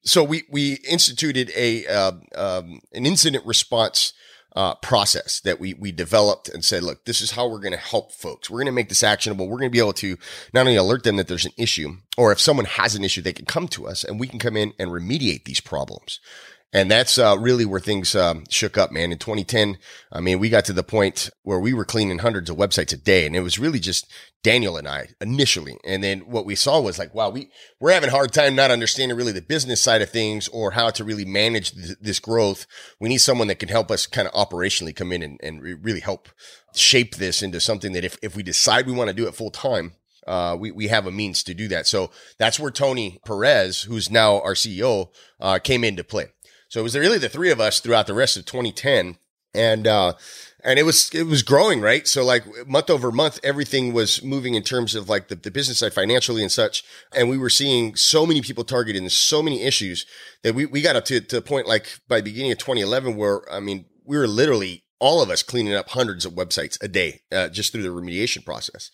So 0.03 0.25
we, 0.25 0.44
we 0.50 0.79
instituted 0.88 1.53
a, 1.55 1.87
uh, 1.87 2.12
um, 2.35 2.81
an 2.94 3.05
incident 3.05 3.44
response 3.44 4.14
uh, 4.55 4.75
process 4.76 5.41
that 5.41 5.61
we 5.61 5.75
we 5.75 5.93
developed 5.93 6.49
and 6.49 6.64
said, 6.64 6.82
look, 6.82 7.05
this 7.05 7.20
is 7.20 7.32
how 7.32 7.47
we're 7.47 7.61
going 7.61 7.73
to 7.73 7.79
help 7.79 8.11
folks. 8.11 8.49
We're 8.49 8.61
going 8.61 8.67
to 8.67 8.73
make 8.73 8.88
this 8.88 9.03
actionable. 9.03 9.47
We're 9.47 9.58
going 9.58 9.70
to 9.70 9.79
be 9.79 9.79
able 9.79 9.93
to 9.93 10.17
not 10.55 10.62
only 10.62 10.76
alert 10.76 11.05
them 11.05 11.17
that 11.17 11.29
there's 11.29 11.44
an 11.44 11.53
issue, 11.58 11.99
or 12.17 12.32
if 12.32 12.41
someone 12.41 12.64
has 12.64 12.94
an 12.94 13.05
issue, 13.05 13.20
they 13.20 13.35
can 13.35 13.44
come 13.44 13.69
to 13.69 13.87
us 13.87 14.03
and 14.03 14.19
we 14.19 14.26
can 14.26 14.38
come 14.38 14.56
in 14.56 14.73
and 14.79 14.91
remediate 14.91 15.44
these 15.44 15.61
problems. 15.61 16.20
And 16.76 16.90
that's 16.90 17.17
uh, 17.17 17.38
really 17.40 17.64
where 17.64 17.81
things 17.81 18.14
um, 18.14 18.44
shook 18.50 18.76
up, 18.76 18.93
man. 18.93 19.11
In 19.11 19.17
2010, 19.17 19.78
I 20.12 20.20
mean, 20.20 20.38
we 20.38 20.50
got 20.50 20.67
to 20.67 20.75
the 20.75 20.82
point 20.82 21.31
where 21.43 21.58
we 21.58 21.73
were 21.73 21.87
cleaning 21.87 22.19
hundreds 22.19 22.50
of 22.50 22.58
websites 22.58 22.93
a 22.93 22.99
day, 22.99 23.25
and 23.25 23.34
it 23.34 23.40
was 23.40 23.58
really 23.58 23.78
just 23.78 24.12
Daniel 24.43 24.76
and 24.76 24.87
I 24.87 25.08
initially. 25.19 25.78
And 25.87 26.05
then 26.05 26.20
what 26.20 26.44
we 26.44 26.55
saw 26.55 26.78
was 26.78 26.99
like, 26.99 27.14
wow, 27.14 27.31
we 27.31 27.49
we're 27.81 27.94
having 27.94 28.11
a 28.11 28.12
hard 28.12 28.31
time 28.31 28.55
not 28.55 28.70
understanding 28.70 29.17
really 29.17 29.32
the 29.32 29.40
business 29.40 29.81
side 29.81 30.02
of 30.02 30.11
things 30.11 30.49
or 30.49 30.73
how 30.73 30.90
to 30.90 31.02
really 31.02 31.25
manage 31.25 31.70
th- 31.70 31.96
this 31.99 32.20
growth. 32.20 32.67
We 33.00 33.08
need 33.08 33.22
someone 33.22 33.49
that 33.49 33.58
can 33.58 33.70
help 33.70 33.90
us 33.90 34.06
kind 34.06 34.29
of 34.29 34.34
operationally 34.34 34.94
come 34.94 35.12
in 35.12 35.22
and, 35.22 35.40
and 35.43 35.62
re- 35.62 35.72
really 35.72 36.00
help 36.00 36.29
shape 36.75 37.14
this 37.14 37.40
into 37.43 37.58
something 37.58 37.93
that 37.93 38.05
if 38.05 38.19
if 38.20 38.37
we 38.37 38.43
decide 38.43 38.87
we 38.87 38.93
want 38.93 39.08
to 39.08 39.17
do 39.17 39.26
it 39.26 39.34
full 39.34 39.50
time, 39.50 39.93
uh, 40.26 40.56
we, 40.58 40.72
we 40.72 40.89
have 40.89 41.06
a 41.06 41.10
means 41.10 41.43
to 41.44 41.55
do 41.55 41.69
that. 41.69 41.86
So 41.86 42.10
that's 42.39 42.60
where 42.60 42.70
Tony 42.70 43.19
Perez, 43.24 43.82
who's 43.82 44.10
now 44.10 44.41
our 44.41 44.55
CEO, 44.55 45.08
uh, 45.41 45.58
came 45.58 45.84
into 45.84 46.05
play. 46.05 46.27
So 46.69 46.81
it 46.81 46.82
was 46.82 46.96
really 46.96 47.19
the 47.19 47.29
three 47.29 47.51
of 47.51 47.61
us 47.61 47.81
throughout 47.81 48.06
the 48.06 48.15
rest 48.15 48.37
of 48.37 48.44
2010. 48.46 49.19
And, 49.55 49.87
uh, 49.87 50.15
and 50.63 50.79
it 50.79 50.82
was, 50.82 51.11
it 51.15 51.23
was 51.23 51.43
growing, 51.43 51.81
right? 51.81 52.06
So 52.06 52.25
like 52.25 52.44
month 52.67 52.91
over 52.91 53.11
month, 53.11 53.41
everything 53.43 53.93
was 53.94 54.23
moving 54.23 54.55
in 54.55 54.63
terms 54.63 54.94
of 54.94 55.08
like 55.08 55.29
the, 55.29 55.37
the 55.37 55.51
business 55.51 55.79
side 55.79 55.94
financially 55.94 56.43
and 56.43 56.53
such. 56.53 56.85
And 57.15 57.31
we 57.31 57.39
were 57.39 57.49
seeing 57.49 57.96
so 57.96 58.27
many 58.27 58.43
people 58.43 58.65
targeted 58.65 59.01
and 59.01 59.11
so 59.11 59.43
many 59.43 59.63
issues 59.63 60.05
that 60.43 60.55
we, 60.55 60.67
we 60.67 60.82
got 60.82 60.96
up 60.96 61.06
to, 61.06 61.20
to 61.20 61.39
a 61.39 61.43
point 61.43 61.67
like 61.67 62.01
by 62.08 62.20
beginning 62.20 62.53
of 62.53 62.58
2011 62.58 63.17
where, 63.17 63.51
I 63.51 63.61
mean, 63.61 63.87
we 64.05 64.19
were 64.19 64.29
literally 64.29 64.85
all 64.99 65.23
of 65.23 65.31
us 65.31 65.43
cleaning 65.43 65.75
up 65.75 65.91
hundreds 65.91 66.25
of 66.25 66.32
websites 66.32 66.82
a 66.82 66.89
day 66.89 67.20
uh, 67.31 67.49
just 67.49 67.73
through 67.73 67.82
the 67.82 67.89
remediation 67.89 68.44
process. 68.44 68.91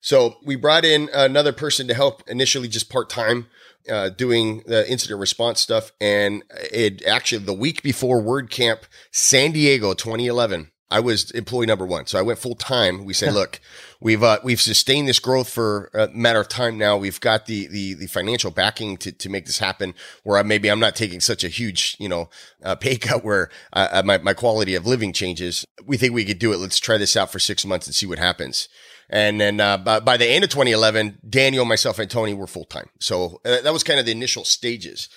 So 0.00 0.36
we 0.44 0.56
brought 0.56 0.84
in 0.84 1.08
another 1.14 1.52
person 1.52 1.86
to 1.88 1.94
help 1.94 2.22
initially 2.28 2.68
just 2.68 2.90
part 2.90 3.08
time 3.08 3.46
uh, 3.90 4.10
doing 4.10 4.62
the 4.66 4.90
incident 4.90 5.20
response 5.20 5.60
stuff. 5.60 5.92
And 6.00 6.42
it 6.72 7.04
actually, 7.06 7.44
the 7.44 7.52
week 7.52 7.82
before 7.82 8.20
WordCamp 8.22 8.82
San 9.10 9.52
Diego 9.52 9.94
2011, 9.94 10.70
I 10.90 11.00
was 11.00 11.30
employee 11.32 11.66
number 11.66 11.86
one. 11.86 12.06
So 12.06 12.18
I 12.18 12.22
went 12.22 12.38
full 12.38 12.54
time. 12.54 13.04
We 13.04 13.14
said, 13.14 13.34
look, 13.34 13.60
we've, 14.00 14.22
uh, 14.22 14.38
we've 14.44 14.60
sustained 14.60 15.08
this 15.08 15.18
growth 15.18 15.48
for 15.48 15.90
a 15.92 16.08
matter 16.08 16.40
of 16.40 16.48
time 16.48 16.78
now. 16.78 16.96
We've 16.96 17.20
got 17.20 17.46
the, 17.46 17.66
the, 17.66 17.94
the 17.94 18.06
financial 18.06 18.50
backing 18.50 18.96
to, 18.98 19.10
to 19.10 19.28
make 19.28 19.46
this 19.46 19.58
happen 19.58 19.94
where 20.22 20.38
I, 20.38 20.42
maybe 20.42 20.70
I'm 20.70 20.80
not 20.80 20.94
taking 20.94 21.20
such 21.20 21.42
a 21.42 21.48
huge, 21.48 21.96
you 21.98 22.08
know, 22.08 22.30
uh, 22.62 22.74
pay 22.76 22.96
cut 22.96 23.24
where 23.24 23.50
uh, 23.72 24.02
my, 24.04 24.18
my 24.18 24.34
quality 24.34 24.74
of 24.74 24.86
living 24.86 25.12
changes. 25.12 25.64
We 25.84 25.96
think 25.96 26.14
we 26.14 26.24
could 26.24 26.38
do 26.38 26.52
it. 26.52 26.58
Let's 26.58 26.78
try 26.78 26.96
this 26.96 27.16
out 27.16 27.32
for 27.32 27.38
six 27.38 27.64
months 27.64 27.86
and 27.86 27.94
see 27.94 28.06
what 28.06 28.18
happens. 28.18 28.68
And 29.14 29.40
then 29.40 29.60
uh, 29.60 29.78
by, 29.78 30.00
by, 30.00 30.16
the 30.16 30.26
end 30.26 30.42
of 30.42 30.50
2011, 30.50 31.20
Daniel, 31.30 31.64
myself, 31.64 32.00
and 32.00 32.10
Tony 32.10 32.34
were 32.34 32.48
full 32.48 32.64
time. 32.64 32.90
So 32.98 33.40
uh, 33.44 33.60
that 33.60 33.72
was 33.72 33.84
kind 33.84 34.00
of 34.00 34.06
the 34.06 34.12
initial 34.12 34.44
stages. 34.44 35.08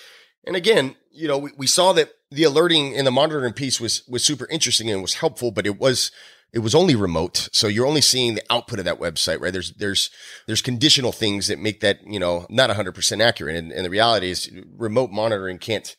And 0.46 0.54
again, 0.54 0.94
you 1.10 1.26
know, 1.26 1.36
we, 1.36 1.50
we 1.56 1.66
saw 1.66 1.92
that 1.94 2.12
the 2.30 2.44
alerting 2.44 2.96
and 2.96 3.04
the 3.04 3.10
monitoring 3.10 3.54
piece 3.54 3.80
was 3.80 4.04
was 4.08 4.24
super 4.24 4.46
interesting 4.50 4.88
and 4.88 5.02
was 5.02 5.14
helpful, 5.14 5.50
but 5.50 5.66
it 5.66 5.80
was 5.80 6.12
it 6.52 6.60
was 6.60 6.74
only 6.74 6.94
remote. 6.94 7.48
So 7.52 7.66
you're 7.66 7.86
only 7.86 8.00
seeing 8.00 8.34
the 8.34 8.44
output 8.50 8.78
of 8.78 8.84
that 8.86 9.00
website, 9.00 9.40
right? 9.40 9.52
There's, 9.52 9.72
there's, 9.74 10.10
there's 10.46 10.62
conditional 10.62 11.12
things 11.12 11.48
that 11.48 11.58
make 11.58 11.80
that, 11.80 11.98
you 12.06 12.18
know, 12.18 12.46
not 12.48 12.70
100% 12.70 13.22
accurate. 13.22 13.54
And, 13.54 13.70
and 13.70 13.84
the 13.84 13.90
reality 13.90 14.30
is 14.30 14.50
remote 14.74 15.10
monitoring 15.10 15.58
can't, 15.58 15.94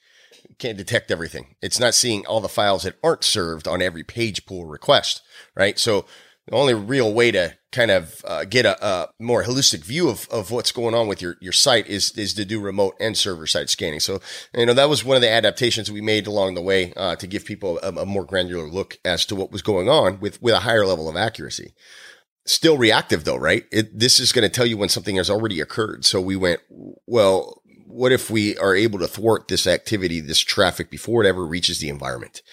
can't 0.58 0.78
detect 0.78 1.12
everything. 1.12 1.56
It's 1.62 1.80
not 1.80 1.94
seeing 1.94 2.26
all 2.26 2.42
the 2.42 2.50
files 2.50 2.82
that 2.82 2.98
aren't 3.04 3.24
served 3.24 3.68
on 3.68 3.82
every 3.82 4.04
page 4.04 4.48
pull 4.48 4.66
request, 4.66 5.22
right? 5.56 5.78
So 5.78 6.06
the 6.50 6.56
only 6.56 6.74
real 6.74 7.14
way 7.14 7.30
to 7.32 7.56
kind 7.72 7.92
of 7.92 8.26
uh, 8.28 8.44
get 8.44 8.66
a, 8.66 8.84
a, 8.86 9.10
more 9.20 9.44
holistic 9.44 9.84
view 9.84 10.10
of, 10.10 10.28
of 10.30 10.50
what's 10.50 10.72
going 10.72 10.96
on 10.96 11.08
with 11.08 11.22
your, 11.22 11.38
your 11.40 11.54
site 11.54 11.88
is, 11.88 12.12
is 12.18 12.34
to 12.34 12.44
do 12.44 12.60
remote 12.60 12.96
and 13.00 13.16
server 13.16 13.46
side 13.46 13.70
scanning. 13.70 14.00
So, 14.00 14.20
you 14.56 14.66
know, 14.66 14.74
that 14.74 14.90
was 14.90 15.06
one 15.06 15.16
of 15.16 15.22
the 15.22 15.30
adaptations 15.30 15.92
we 15.92 16.02
made 16.02 16.26
along 16.26 16.56
the 16.56 16.62
way 16.62 16.92
uh, 16.98 17.16
to 17.18 17.28
give 17.28 17.46
people 17.46 17.80
a, 17.84 17.90
a, 17.90 18.06
more 18.06 18.26
granular 18.26 18.68
look 18.68 18.98
as 19.06 19.26
to 19.28 19.36
what 19.36 19.52
was 19.52 19.62
going 19.62 19.88
on 19.88 20.20
with, 20.20 20.42
with 20.42 20.56
a 20.56 20.62
higher 20.62 20.86
level 20.88 21.08
of 21.08 21.16
accuracy. 21.16 21.76
Still 22.46 22.78
reactive 22.78 23.26
though, 23.26 23.38
right? 23.38 23.66
It, 23.72 23.98
this 23.98 24.20
is 24.20 24.32
going 24.32 24.44
to 24.44 24.50
tell 24.50 24.66
you 24.66 24.78
when 24.78 24.90
something 24.90 25.18
has 25.18 25.30
already 25.30 25.62
occurred. 25.62 26.06
So 26.06 26.20
we 26.20 26.36
went, 26.36 26.62
well, 27.06 27.59
what 27.90 28.12
if 28.12 28.30
we 28.30 28.56
are 28.58 28.76
able 28.76 29.00
to 29.00 29.08
thwart 29.08 29.48
this 29.48 29.66
activity, 29.66 30.20
this 30.20 30.40
traffic 30.40 30.92
before 30.92 31.24
it 31.24 31.28
ever 31.28 31.46
reaches 31.46 31.80
the 31.80 31.90
environment? 31.90 32.44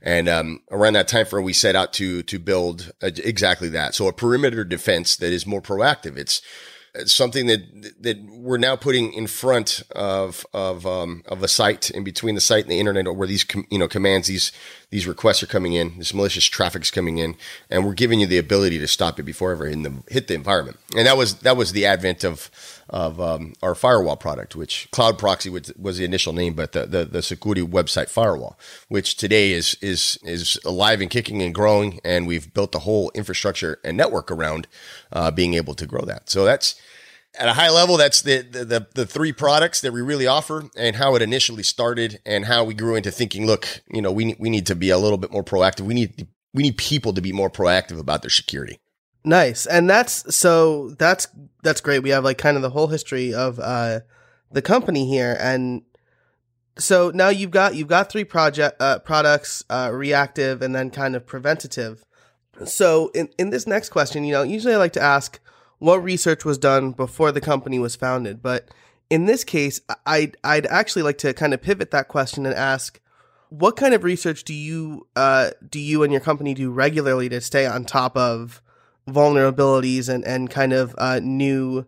And 0.00 0.28
um, 0.28 0.62
around 0.70 0.92
that 0.92 1.08
time 1.08 1.26
frame, 1.26 1.44
we 1.44 1.52
set 1.52 1.74
out 1.74 1.92
to 1.94 2.22
to 2.22 2.38
build 2.38 2.92
a, 3.02 3.08
exactly 3.26 3.68
that. 3.70 3.94
So 3.94 4.06
a 4.06 4.12
perimeter 4.12 4.64
defense 4.64 5.16
that 5.16 5.32
is 5.32 5.46
more 5.46 5.60
proactive. 5.60 6.16
It's 6.16 6.40
something 7.06 7.46
that 7.46 8.02
that 8.02 8.22
we're 8.30 8.58
now 8.58 8.76
putting 8.76 9.12
in 9.12 9.26
front 9.26 9.82
of 9.90 10.46
of 10.54 10.86
um, 10.86 11.24
of 11.26 11.42
a 11.42 11.48
site 11.48 11.90
in 11.90 12.04
between 12.04 12.36
the 12.36 12.40
site 12.40 12.64
and 12.64 12.70
the 12.70 12.78
internet 12.78 13.12
where 13.16 13.26
these 13.26 13.42
com- 13.42 13.66
you 13.70 13.78
know 13.78 13.88
commands 13.88 14.28
these 14.28 14.52
these 14.90 15.06
requests 15.06 15.42
are 15.42 15.48
coming 15.48 15.72
in 15.72 15.98
this 15.98 16.14
malicious 16.14 16.44
traffic 16.44 16.82
is 16.82 16.90
coming 16.92 17.18
in 17.18 17.34
and 17.68 17.84
we're 17.84 17.94
giving 17.94 18.20
you 18.20 18.26
the 18.26 18.38
ability 18.38 18.78
to 18.78 18.86
stop 18.86 19.18
it 19.18 19.24
before 19.24 19.50
ever 19.50 19.68
the, 19.68 20.02
hit 20.08 20.28
the 20.28 20.34
environment 20.34 20.78
and 20.96 21.06
that 21.06 21.16
was 21.16 21.40
that 21.40 21.56
was 21.56 21.72
the 21.72 21.84
advent 21.84 22.22
of 22.22 22.48
of 22.88 23.20
um, 23.20 23.52
our 23.62 23.74
firewall 23.74 24.16
product 24.16 24.54
which 24.54 24.88
cloud 24.90 25.18
proxy 25.18 25.50
was, 25.50 25.72
was 25.78 25.98
the 25.98 26.04
initial 26.04 26.32
name 26.32 26.54
but 26.54 26.72
the, 26.72 26.86
the 26.86 27.04
the 27.04 27.22
security 27.22 27.62
website 27.62 28.08
firewall 28.08 28.58
which 28.88 29.16
today 29.16 29.52
is 29.52 29.76
is 29.80 30.18
is 30.22 30.58
alive 30.64 31.00
and 31.00 31.10
kicking 31.10 31.42
and 31.42 31.54
growing 31.54 32.00
and 32.04 32.26
we've 32.26 32.52
built 32.54 32.72
the 32.72 32.80
whole 32.80 33.10
infrastructure 33.14 33.78
and 33.84 33.96
network 33.96 34.30
around 34.30 34.66
uh, 35.12 35.30
being 35.30 35.54
able 35.54 35.74
to 35.74 35.86
grow 35.86 36.02
that 36.02 36.28
so 36.28 36.44
that's 36.44 36.74
at 37.36 37.48
a 37.48 37.54
high 37.54 37.70
level, 37.70 37.96
that's 37.96 38.22
the, 38.22 38.42
the, 38.42 38.64
the 38.64 38.86
the 38.94 39.06
three 39.06 39.32
products 39.32 39.80
that 39.80 39.92
we 39.92 40.00
really 40.00 40.26
offer, 40.26 40.64
and 40.76 40.96
how 40.96 41.14
it 41.14 41.22
initially 41.22 41.62
started, 41.62 42.20
and 42.24 42.44
how 42.44 42.64
we 42.64 42.74
grew 42.74 42.94
into 42.94 43.10
thinking. 43.10 43.46
Look, 43.46 43.82
you 43.90 44.00
know, 44.00 44.12
we 44.12 44.36
we 44.38 44.50
need 44.50 44.66
to 44.66 44.74
be 44.74 44.90
a 44.90 44.98
little 44.98 45.18
bit 45.18 45.32
more 45.32 45.44
proactive. 45.44 45.80
We 45.80 45.94
need 45.94 46.26
we 46.52 46.62
need 46.62 46.78
people 46.78 47.12
to 47.12 47.20
be 47.20 47.32
more 47.32 47.50
proactive 47.50 47.98
about 47.98 48.22
their 48.22 48.30
security. 48.30 48.78
Nice, 49.24 49.64
and 49.66 49.88
that's 49.88 50.34
so 50.34 50.90
that's 50.98 51.28
that's 51.62 51.80
great. 51.80 52.02
We 52.02 52.10
have 52.10 52.24
like 52.24 52.38
kind 52.38 52.56
of 52.56 52.62
the 52.62 52.70
whole 52.70 52.88
history 52.88 53.32
of 53.32 53.58
uh, 53.58 54.00
the 54.52 54.62
company 54.62 55.08
here, 55.08 55.36
and 55.40 55.82
so 56.76 57.10
now 57.14 57.30
you've 57.30 57.50
got 57.50 57.74
you've 57.74 57.88
got 57.88 58.10
three 58.10 58.24
project 58.24 58.76
uh, 58.80 58.98
products, 58.98 59.64
uh, 59.70 59.90
reactive, 59.92 60.60
and 60.60 60.74
then 60.74 60.90
kind 60.90 61.16
of 61.16 61.26
preventative. 61.26 62.04
So 62.66 63.10
in 63.14 63.30
in 63.38 63.50
this 63.50 63.66
next 63.66 63.88
question, 63.88 64.24
you 64.24 64.32
know, 64.32 64.42
usually 64.42 64.74
I 64.74 64.78
like 64.78 64.92
to 64.94 65.02
ask 65.02 65.40
what 65.78 66.02
research 66.02 66.44
was 66.44 66.58
done 66.58 66.92
before 66.92 67.32
the 67.32 67.40
company 67.40 67.78
was 67.78 67.96
founded. 67.96 68.42
But 68.42 68.68
in 69.10 69.26
this 69.26 69.44
case, 69.44 69.80
I'd, 70.06 70.36
I'd 70.42 70.66
actually 70.66 71.02
like 71.02 71.18
to 71.18 71.34
kind 71.34 71.52
of 71.52 71.60
pivot 71.60 71.90
that 71.90 72.08
question 72.08 72.46
and 72.46 72.54
ask, 72.54 73.00
what 73.50 73.76
kind 73.76 73.94
of 73.94 74.02
research 74.02 74.44
do 74.44 74.54
you 74.54 75.06
uh, 75.14 75.50
do 75.68 75.78
you 75.78 76.02
and 76.02 76.12
your 76.12 76.20
company 76.20 76.54
do 76.54 76.70
regularly 76.70 77.28
to 77.28 77.40
stay 77.40 77.66
on 77.66 77.84
top 77.84 78.16
of 78.16 78.62
vulnerabilities 79.08 80.08
and, 80.08 80.24
and 80.24 80.50
kind 80.50 80.72
of 80.72 80.94
uh, 80.98 81.20
new 81.22 81.86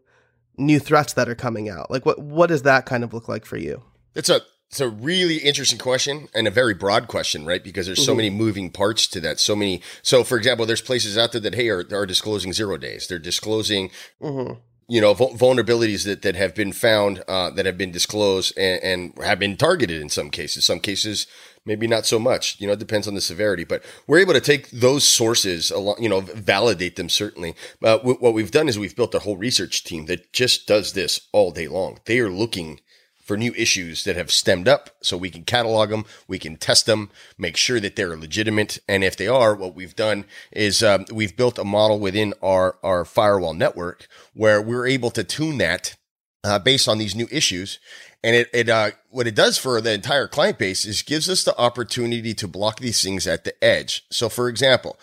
new 0.58 0.78
threats 0.78 1.12
that 1.14 1.28
are 1.28 1.34
coming 1.34 1.68
out? 1.68 1.90
Like 1.90 2.06
what 2.06 2.18
what 2.18 2.48
does 2.48 2.62
that 2.62 2.86
kind 2.86 3.04
of 3.04 3.12
look 3.12 3.28
like 3.28 3.44
for 3.44 3.56
you? 3.56 3.82
It's 4.14 4.28
a 4.28 4.40
it's 4.68 4.80
a 4.80 4.88
really 4.88 5.36
interesting 5.36 5.78
question 5.78 6.28
and 6.34 6.48
a 6.48 6.50
very 6.50 6.74
broad 6.74 7.06
question, 7.06 7.46
right? 7.46 7.62
Because 7.62 7.86
there's 7.86 8.04
so 8.04 8.12
mm-hmm. 8.12 8.16
many 8.16 8.30
moving 8.30 8.70
parts 8.70 9.06
to 9.08 9.20
that. 9.20 9.38
So 9.38 9.54
many. 9.54 9.80
So, 10.02 10.24
for 10.24 10.36
example, 10.36 10.66
there's 10.66 10.80
places 10.80 11.16
out 11.16 11.32
there 11.32 11.40
that 11.42 11.54
hey 11.54 11.68
are, 11.68 11.84
are 11.92 12.06
disclosing 12.06 12.52
zero 12.52 12.76
days. 12.76 13.06
They're 13.06 13.18
disclosing. 13.18 13.90
Mm-hmm. 14.20 14.54
You 14.88 15.00
know, 15.00 15.16
vulnerabilities 15.16 16.04
that, 16.04 16.22
that 16.22 16.36
have 16.36 16.54
been 16.54 16.72
found, 16.72 17.24
uh, 17.26 17.50
that 17.50 17.66
have 17.66 17.76
been 17.76 17.90
disclosed 17.90 18.56
and, 18.56 18.80
and 18.84 19.24
have 19.24 19.40
been 19.40 19.56
targeted 19.56 20.00
in 20.00 20.08
some 20.08 20.30
cases. 20.30 20.64
Some 20.64 20.78
cases, 20.78 21.26
maybe 21.66 21.86
not 21.86 22.06
so 22.06 22.18
much. 22.18 22.58
You 22.60 22.66
know, 22.66 22.72
it 22.72 22.78
depends 22.78 23.06
on 23.06 23.14
the 23.14 23.20
severity. 23.20 23.64
But 23.64 23.82
we're 24.06 24.20
able 24.20 24.34
to 24.34 24.40
take 24.40 24.70
those 24.70 25.06
sources, 25.06 25.70
along, 25.70 26.02
you 26.02 26.08
know, 26.08 26.20
validate 26.20 26.96
them 26.96 27.08
certainly. 27.08 27.54
But 27.80 27.98
w- 27.98 28.18
what 28.18 28.32
we've 28.32 28.50
done 28.50 28.68
is 28.68 28.78
we've 28.78 28.96
built 28.96 29.14
a 29.14 29.20
whole 29.20 29.36
research 29.36 29.84
team 29.84 30.06
that 30.06 30.32
just 30.32 30.66
does 30.66 30.92
this 30.92 31.28
all 31.32 31.50
day 31.50 31.68
long. 31.68 31.98
They 32.06 32.20
are 32.20 32.30
looking 32.30 32.80
for 33.26 33.36
new 33.36 33.52
issues 33.56 34.04
that 34.04 34.14
have 34.14 34.30
stemmed 34.30 34.68
up 34.68 34.90
so 35.02 35.16
we 35.16 35.30
can 35.30 35.42
catalog 35.42 35.90
them, 35.90 36.04
we 36.28 36.38
can 36.38 36.56
test 36.56 36.86
them, 36.86 37.10
make 37.36 37.56
sure 37.56 37.80
that 37.80 37.96
they're 37.96 38.16
legitimate. 38.16 38.78
And 38.88 39.02
if 39.02 39.16
they 39.16 39.26
are, 39.26 39.52
what 39.52 39.74
we've 39.74 39.96
done 39.96 40.26
is 40.52 40.80
um, 40.80 41.06
we've 41.12 41.36
built 41.36 41.58
a 41.58 41.64
model 41.64 41.98
within 41.98 42.34
our, 42.40 42.76
our 42.84 43.04
firewall 43.04 43.52
network 43.52 44.06
where 44.32 44.62
we're 44.62 44.86
able 44.86 45.10
to 45.10 45.24
tune 45.24 45.58
that 45.58 45.96
uh, 46.44 46.60
based 46.60 46.86
on 46.86 46.98
these 46.98 47.16
new 47.16 47.26
issues. 47.32 47.80
And 48.22 48.34
it, 48.34 48.50
it 48.52 48.68
uh, 48.68 48.90
what 49.10 49.26
it 49.26 49.34
does 49.34 49.58
for 49.58 49.80
the 49.80 49.92
entire 49.92 50.26
client 50.26 50.58
base 50.58 50.84
is 50.84 51.02
gives 51.02 51.28
us 51.28 51.44
the 51.44 51.56
opportunity 51.58 52.34
to 52.34 52.48
block 52.48 52.80
these 52.80 53.02
things 53.02 53.26
at 53.26 53.44
the 53.44 53.62
edge. 53.62 54.04
So, 54.10 54.28
for 54.28 54.48
example, 54.48 54.98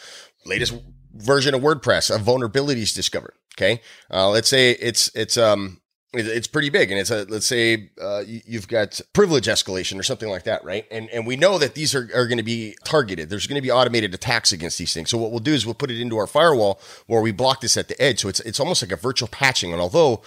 latest 0.46 0.74
version 1.14 1.54
of 1.54 1.62
WordPress, 1.62 2.14
a 2.14 2.18
vulnerability 2.18 2.82
is 2.82 2.94
discovered. 2.94 3.34
Okay, 3.56 3.82
uh, 4.12 4.30
let's 4.30 4.50
say 4.50 4.72
it's 4.72 5.12
it's 5.16 5.38
um 5.38 5.80
it's 6.16 6.48
pretty 6.48 6.70
big 6.70 6.92
and 6.92 7.00
it's 7.00 7.10
a 7.10 7.26
let's 7.26 7.46
say 7.46 7.90
uh, 8.00 8.24
you've 8.28 8.68
got 8.68 9.02
privilege 9.14 9.48
escalation 9.48 10.00
or 10.00 10.04
something 10.04 10.30
like 10.30 10.44
that 10.44 10.64
right? 10.64 10.86
And 10.92 11.10
and 11.10 11.26
we 11.26 11.36
know 11.36 11.58
that 11.58 11.74
these 11.74 11.96
are, 11.96 12.08
are 12.14 12.28
going 12.28 12.38
to 12.38 12.44
be 12.44 12.76
targeted. 12.84 13.30
There's 13.30 13.48
going 13.48 13.56
to 13.56 13.62
be 13.62 13.72
automated 13.72 14.14
attacks 14.14 14.52
against 14.52 14.78
these 14.78 14.94
things. 14.94 15.10
So 15.10 15.18
what 15.18 15.32
we'll 15.32 15.40
do 15.40 15.54
is 15.54 15.66
we'll 15.66 15.74
put 15.74 15.90
it 15.90 16.00
into 16.00 16.18
our 16.18 16.28
firewall 16.28 16.80
where 17.08 17.22
we 17.22 17.32
block 17.32 17.62
this 17.62 17.78
at 17.78 17.88
the 17.88 18.00
edge. 18.02 18.22
So 18.22 18.30
it's 18.30 18.40
it's 18.42 18.60
almost 18.60 18.84
like 18.84 18.92
a 18.92 18.96
virtual 18.96 19.28
patching. 19.28 19.72
And 19.72 19.82
although 19.82 20.22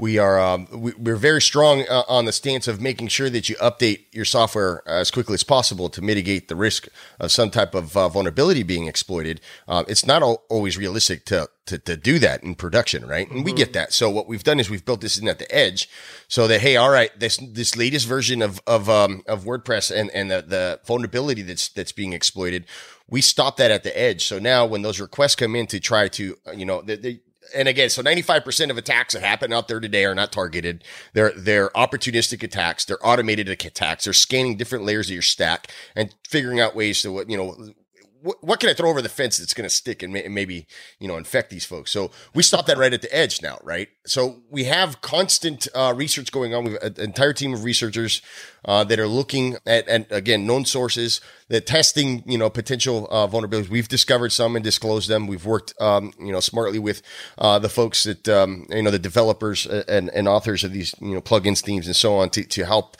we 0.00 0.18
are 0.18 0.40
um, 0.40 0.66
we, 0.72 1.12
are 1.12 1.16
very 1.16 1.42
strong 1.42 1.84
uh, 1.88 2.02
on 2.08 2.24
the 2.24 2.32
stance 2.32 2.66
of 2.66 2.80
making 2.80 3.08
sure 3.08 3.28
that 3.30 3.48
you 3.48 3.56
update 3.56 4.06
your 4.12 4.24
software 4.24 4.82
as 4.86 5.10
quickly 5.10 5.34
as 5.34 5.44
possible 5.44 5.88
to 5.90 6.00
mitigate 6.02 6.48
the 6.48 6.56
risk 6.56 6.88
of 7.18 7.30
some 7.30 7.50
type 7.50 7.74
of 7.74 7.96
uh, 7.96 8.08
vulnerability 8.08 8.62
being 8.62 8.86
exploited. 8.86 9.40
Uh, 9.68 9.84
it's 9.86 10.06
not 10.06 10.22
al- 10.22 10.42
always 10.48 10.78
realistic 10.78 11.24
to, 11.26 11.48
to, 11.66 11.78
to 11.78 11.96
do 11.96 12.18
that 12.18 12.42
in 12.42 12.54
production, 12.54 13.06
right? 13.06 13.26
And 13.28 13.38
mm-hmm. 13.38 13.44
we 13.44 13.52
get 13.52 13.68
mm-hmm. 13.68 13.74
that. 13.74 13.92
So 13.92 14.08
what 14.10 14.26
we've 14.26 14.42
done 14.42 14.58
is 14.58 14.70
we've 14.70 14.84
built 14.84 15.02
this 15.02 15.18
in 15.18 15.28
at 15.28 15.38
the 15.38 15.54
edge, 15.54 15.88
so 16.28 16.48
that 16.48 16.60
hey, 16.60 16.76
all 16.76 16.90
right, 16.90 17.10
this 17.18 17.36
this 17.36 17.76
latest 17.76 18.06
version 18.06 18.42
of 18.42 18.60
of 18.66 18.88
um, 18.88 19.22
of 19.28 19.44
WordPress 19.44 19.94
and 19.94 20.10
and 20.10 20.30
the, 20.30 20.42
the 20.42 20.80
vulnerability 20.86 21.42
that's 21.42 21.68
that's 21.68 21.92
being 21.92 22.12
exploited 22.12 22.66
we 23.10 23.20
stop 23.20 23.56
that 23.56 23.72
at 23.72 23.82
the 23.82 23.98
edge. 23.98 24.24
So 24.24 24.38
now 24.38 24.64
when 24.64 24.82
those 24.82 25.00
requests 25.00 25.34
come 25.34 25.56
in 25.56 25.66
to 25.66 25.80
try 25.80 26.06
to, 26.08 26.36
uh, 26.46 26.52
you 26.52 26.64
know, 26.64 26.80
they, 26.80 26.94
they, 26.94 27.20
and 27.54 27.68
again, 27.68 27.90
so 27.90 28.02
95% 28.02 28.70
of 28.70 28.78
attacks 28.78 29.14
that 29.14 29.22
happen 29.22 29.52
out 29.52 29.68
there 29.68 29.80
today 29.80 30.04
are 30.04 30.14
not 30.14 30.32
targeted. 30.32 30.84
They're 31.14 31.32
they're 31.36 31.70
opportunistic 31.70 32.42
attacks. 32.42 32.84
They're 32.84 33.04
automated 33.06 33.48
attacks. 33.48 34.04
They're 34.04 34.12
scanning 34.12 34.56
different 34.56 34.84
layers 34.84 35.08
of 35.08 35.14
your 35.14 35.22
stack 35.22 35.68
and 35.96 36.14
figuring 36.28 36.60
out 36.60 36.76
ways 36.76 37.02
to 37.02 37.24
you 37.28 37.36
know 37.36 37.72
what, 38.22 38.42
what 38.42 38.60
can 38.60 38.68
I 38.68 38.74
throw 38.74 38.90
over 38.90 39.02
the 39.02 39.08
fence 39.08 39.38
that's 39.38 39.54
going 39.54 39.68
to 39.68 39.74
stick 39.74 40.02
and, 40.02 40.12
may, 40.12 40.28
maybe 40.28 40.66
you 40.98 41.08
know 41.08 41.16
infect 41.16 41.50
these 41.50 41.64
folks? 41.64 41.90
So 41.90 42.10
we 42.34 42.42
stop 42.42 42.66
that 42.66 42.78
right 42.78 42.92
at 42.92 43.02
the 43.02 43.14
edge 43.14 43.42
now, 43.42 43.58
right? 43.62 43.88
So 44.06 44.42
we 44.50 44.64
have 44.64 45.00
constant 45.00 45.68
uh, 45.74 45.94
research 45.96 46.32
going 46.32 46.54
on. 46.54 46.64
We 46.64 46.72
have 46.72 46.82
an 46.82 47.00
entire 47.00 47.32
team 47.32 47.54
of 47.54 47.64
researchers 47.64 48.22
uh, 48.64 48.84
that 48.84 48.98
are 48.98 49.06
looking 49.06 49.56
at 49.66 49.88
and 49.88 50.06
again 50.10 50.46
known 50.46 50.64
sources 50.64 51.20
that 51.48 51.66
testing 51.66 52.22
you 52.26 52.38
know 52.38 52.50
potential 52.50 53.08
uh, 53.10 53.26
vulnerabilities. 53.26 53.68
We've 53.68 53.88
discovered 53.88 54.30
some 54.30 54.56
and 54.56 54.64
disclosed 54.64 55.08
them. 55.08 55.26
We've 55.26 55.46
worked 55.46 55.74
um, 55.80 56.12
you 56.18 56.32
know 56.32 56.40
smartly 56.40 56.78
with 56.78 57.02
uh, 57.38 57.58
the 57.58 57.68
folks 57.68 58.04
that 58.04 58.28
um, 58.28 58.66
you 58.70 58.82
know 58.82 58.90
the 58.90 58.98
developers 58.98 59.66
and, 59.66 60.10
and 60.10 60.28
authors 60.28 60.64
of 60.64 60.72
these 60.72 60.94
you 61.00 61.14
know 61.14 61.20
plugins, 61.20 61.62
themes, 61.62 61.86
and 61.86 61.96
so 61.96 62.16
on 62.16 62.30
to 62.30 62.44
to 62.44 62.64
help 62.64 62.96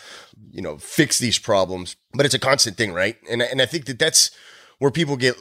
you 0.50 0.62
know 0.62 0.78
fix 0.78 1.18
these 1.18 1.38
problems. 1.38 1.96
But 2.14 2.26
it's 2.26 2.34
a 2.34 2.38
constant 2.38 2.76
thing, 2.76 2.92
right? 2.92 3.16
And 3.30 3.42
and 3.42 3.60
I 3.60 3.66
think 3.66 3.86
that 3.86 3.98
that's 3.98 4.30
where 4.80 4.90
people 4.90 5.16
get 5.16 5.36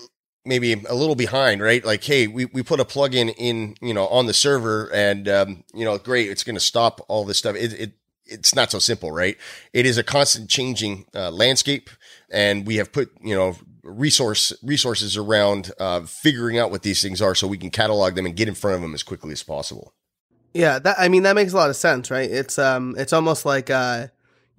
maybe 0.46 0.74
a 0.74 0.94
little 0.94 1.16
behind, 1.16 1.62
right? 1.62 1.84
Like, 1.84 2.04
hey, 2.04 2.28
we, 2.28 2.46
we 2.46 2.62
put 2.62 2.80
a 2.80 2.86
plugin 2.86 3.34
in, 3.38 3.76
you 3.82 3.94
know, 3.94 4.08
on 4.08 4.26
the 4.26 4.34
server 4.34 4.90
and, 4.94 5.28
um, 5.28 5.64
you 5.74 5.84
know, 5.84 5.98
great, 5.98 6.30
it's 6.30 6.44
going 6.44 6.56
to 6.56 6.62
stop 6.62 7.04
all 7.08 7.26
this 7.26 7.38
stuff. 7.38 7.56
It, 7.56 7.74
it, 7.74 7.92
it's 8.26 8.54
not 8.54 8.70
so 8.72 8.80
simple, 8.80 9.12
right? 9.12 9.38
It 9.74 9.86
is 9.86 9.98
a 9.98 10.04
constant 10.04 10.50
changing 10.50 11.06
uh, 11.16 11.32
landscape, 11.32 11.90
and 12.30 12.68
we 12.68 12.76
have 12.76 12.92
put, 12.92 13.12
you 13.22 13.36
know, 13.36 13.58
resource 13.84 14.54
resources 14.62 15.18
around 15.18 15.72
uh, 15.80 16.02
figuring 16.02 16.60
out 16.60 16.70
what 16.70 16.84
these 16.84 17.02
things 17.02 17.22
are, 17.22 17.34
so 17.34 17.48
we 17.48 17.58
can 17.58 17.72
catalog 17.72 18.14
them 18.14 18.28
and 18.28 18.36
get 18.36 18.48
in 18.48 18.54
front 18.54 18.76
of 18.76 18.82
them 18.82 18.94
as 18.94 19.02
quickly 19.02 19.32
as 19.32 19.42
possible. 19.42 19.94
Yeah, 20.54 20.78
that 20.80 20.98
I 21.00 21.10
mean 21.10 21.24
that 21.24 21.34
makes 21.34 21.54
a 21.54 21.56
lot 21.56 21.72
of 21.72 21.76
sense, 21.76 22.12
right? 22.12 22.30
It's 22.30 22.60
um, 22.60 22.94
it's 23.00 23.14
almost 23.14 23.46
like 23.46 23.72
uh, 23.72 24.08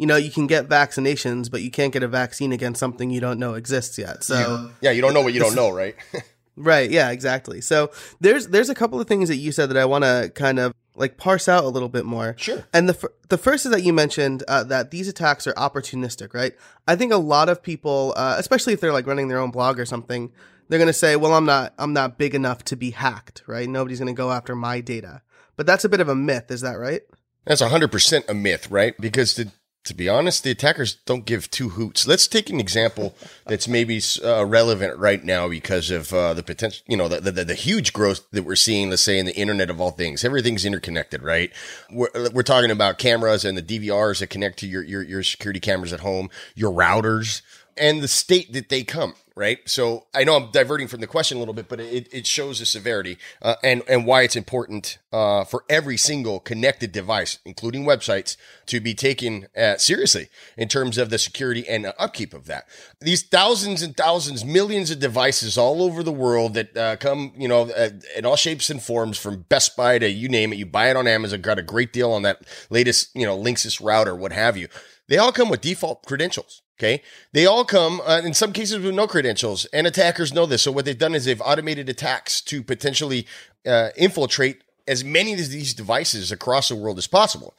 you 0.00 0.06
know, 0.06 0.16
you 0.16 0.30
can 0.30 0.46
get 0.46 0.66
vaccinations, 0.66 1.50
but 1.50 1.60
you 1.60 1.70
can't 1.70 1.92
get 1.92 2.02
a 2.02 2.08
vaccine 2.08 2.52
against 2.52 2.80
something 2.80 3.10
you 3.10 3.20
don't 3.20 3.38
know 3.38 3.52
exists 3.52 3.98
yet. 3.98 4.24
So 4.24 4.34
yeah, 4.34 4.68
yeah 4.80 4.90
you 4.92 5.02
don't 5.02 5.12
know 5.12 5.20
what 5.20 5.34
you 5.34 5.40
don't 5.40 5.54
know, 5.54 5.70
right? 5.70 5.94
Right. 6.56 6.90
Yeah. 6.90 7.10
Exactly. 7.10 7.62
So 7.62 7.90
there's 8.20 8.48
there's 8.48 8.68
a 8.68 8.74
couple 8.74 9.00
of 9.00 9.06
things 9.06 9.30
that 9.30 9.36
you 9.36 9.50
said 9.50 9.70
that 9.70 9.78
I 9.78 9.86
want 9.86 10.04
to 10.04 10.30
kind 10.34 10.58
of 10.58 10.74
like 10.94 11.16
parse 11.16 11.48
out 11.48 11.64
a 11.64 11.68
little 11.68 11.88
bit 11.88 12.04
more. 12.04 12.34
Sure. 12.36 12.66
And 12.74 12.86
the 12.86 12.92
fir- 12.92 13.14
the 13.30 13.38
first 13.38 13.64
is 13.64 13.72
that 13.72 13.82
you 13.82 13.94
mentioned 13.94 14.42
uh, 14.46 14.64
that 14.64 14.90
these 14.90 15.08
attacks 15.08 15.46
are 15.46 15.54
opportunistic, 15.54 16.34
right? 16.34 16.52
I 16.86 16.96
think 16.96 17.12
a 17.12 17.16
lot 17.16 17.48
of 17.48 17.62
people, 17.62 18.12
uh, 18.14 18.34
especially 18.36 18.74
if 18.74 18.80
they're 18.80 18.92
like 18.92 19.06
running 19.06 19.28
their 19.28 19.38
own 19.38 19.52
blog 19.52 19.78
or 19.78 19.86
something, 19.86 20.32
they're 20.68 20.78
going 20.78 20.86
to 20.88 20.92
say, 20.92 21.16
"Well, 21.16 21.32
I'm 21.32 21.46
not 21.46 21.72
I'm 21.78 21.94
not 21.94 22.18
big 22.18 22.34
enough 22.34 22.62
to 22.64 22.76
be 22.76 22.90
hacked, 22.90 23.42
right? 23.46 23.68
Nobody's 23.68 24.00
going 24.00 24.14
to 24.14 24.18
go 24.18 24.30
after 24.30 24.54
my 24.54 24.80
data." 24.80 25.22
But 25.56 25.66
that's 25.66 25.84
a 25.84 25.88
bit 25.88 26.00
of 26.00 26.10
a 26.10 26.14
myth, 26.14 26.50
is 26.50 26.60
that 26.60 26.74
right? 26.74 27.02
That's 27.46 27.62
100% 27.62 28.28
a 28.28 28.34
myth, 28.34 28.70
right? 28.70 28.94
Because 29.00 29.34
the 29.34 29.50
to 29.84 29.94
be 29.94 30.08
honest, 30.08 30.44
the 30.44 30.50
attackers 30.50 30.94
don't 30.94 31.24
give 31.24 31.50
two 31.50 31.70
hoots. 31.70 32.06
Let's 32.06 32.26
take 32.26 32.50
an 32.50 32.60
example 32.60 33.14
that's 33.46 33.66
maybe 33.66 34.00
uh, 34.22 34.44
relevant 34.44 34.98
right 34.98 35.24
now 35.24 35.48
because 35.48 35.90
of 35.90 36.12
uh, 36.12 36.34
the 36.34 36.42
potential, 36.42 36.84
you 36.86 36.96
know, 36.96 37.08
the, 37.08 37.20
the, 37.20 37.44
the 37.44 37.54
huge 37.54 37.92
growth 37.92 38.28
that 38.30 38.42
we're 38.42 38.56
seeing. 38.56 38.90
Let's 38.90 39.02
say 39.02 39.18
in 39.18 39.26
the 39.26 39.36
Internet 39.36 39.70
of 39.70 39.80
all 39.80 39.90
things, 39.90 40.22
everything's 40.22 40.66
interconnected, 40.66 41.22
right? 41.22 41.50
We're, 41.90 42.30
we're 42.32 42.42
talking 42.42 42.70
about 42.70 42.98
cameras 42.98 43.44
and 43.44 43.56
the 43.56 43.62
DVRs 43.62 44.20
that 44.20 44.28
connect 44.28 44.58
to 44.58 44.66
your, 44.66 44.82
your 44.82 45.02
your 45.02 45.22
security 45.22 45.60
cameras 45.60 45.92
at 45.92 46.00
home, 46.00 46.28
your 46.54 46.72
routers, 46.72 47.40
and 47.76 48.02
the 48.02 48.08
state 48.08 48.52
that 48.52 48.68
they 48.68 48.84
come 48.84 49.14
right? 49.40 49.58
So 49.64 50.06
I 50.14 50.22
know 50.22 50.36
I'm 50.36 50.50
diverting 50.50 50.86
from 50.86 51.00
the 51.00 51.06
question 51.06 51.38
a 51.38 51.40
little 51.40 51.54
bit, 51.54 51.66
but 51.66 51.80
it, 51.80 52.08
it 52.12 52.26
shows 52.26 52.58
the 52.58 52.66
severity 52.66 53.16
uh, 53.40 53.54
and 53.64 53.82
and 53.88 54.04
why 54.04 54.22
it's 54.22 54.36
important 54.36 54.98
uh, 55.12 55.44
for 55.44 55.64
every 55.70 55.96
single 55.96 56.40
connected 56.40 56.92
device, 56.92 57.38
including 57.46 57.84
websites, 57.84 58.36
to 58.66 58.80
be 58.80 58.92
taken 58.92 59.48
uh, 59.56 59.78
seriously 59.78 60.28
in 60.58 60.68
terms 60.68 60.98
of 60.98 61.08
the 61.08 61.18
security 61.18 61.66
and 61.66 61.90
upkeep 61.98 62.34
of 62.34 62.44
that. 62.46 62.68
These 63.00 63.22
thousands 63.22 63.80
and 63.80 63.96
thousands, 63.96 64.44
millions 64.44 64.90
of 64.90 64.98
devices 64.98 65.56
all 65.56 65.82
over 65.82 66.02
the 66.02 66.12
world 66.12 66.52
that 66.54 66.76
uh, 66.76 66.96
come, 66.96 67.32
you 67.34 67.48
know, 67.48 67.62
uh, 67.70 67.90
in 68.18 68.26
all 68.26 68.36
shapes 68.36 68.68
and 68.68 68.82
forms, 68.82 69.16
from 69.16 69.46
Best 69.48 69.74
Buy 69.74 69.98
to 69.98 70.08
you 70.10 70.28
name 70.28 70.52
it. 70.52 70.58
You 70.58 70.66
buy 70.66 70.90
it 70.90 70.96
on 70.96 71.06
Amazon, 71.06 71.40
got 71.40 71.58
a 71.58 71.62
great 71.62 71.94
deal 71.94 72.12
on 72.12 72.22
that 72.22 72.42
latest, 72.68 73.16
you 73.16 73.24
know, 73.24 73.38
Linksys 73.38 73.82
router, 73.82 74.14
what 74.14 74.32
have 74.32 74.58
you. 74.58 74.68
They 75.10 75.18
all 75.18 75.32
come 75.32 75.50
with 75.50 75.60
default 75.60 76.06
credentials. 76.06 76.62
Okay. 76.78 77.02
They 77.34 77.44
all 77.44 77.66
come 77.66 78.00
uh, 78.06 78.22
in 78.24 78.32
some 78.32 78.54
cases 78.54 78.78
with 78.78 78.94
no 78.94 79.06
credentials, 79.06 79.66
and 79.66 79.86
attackers 79.86 80.32
know 80.32 80.46
this. 80.46 80.62
So, 80.62 80.72
what 80.72 80.86
they've 80.86 80.96
done 80.96 81.14
is 81.14 81.26
they've 81.26 81.42
automated 81.42 81.90
attacks 81.90 82.40
to 82.42 82.62
potentially 82.62 83.26
uh, 83.66 83.90
infiltrate 83.96 84.62
as 84.88 85.04
many 85.04 85.34
of 85.34 85.38
these 85.50 85.74
devices 85.74 86.32
across 86.32 86.70
the 86.70 86.76
world 86.76 86.96
as 86.96 87.06
possible. 87.06 87.54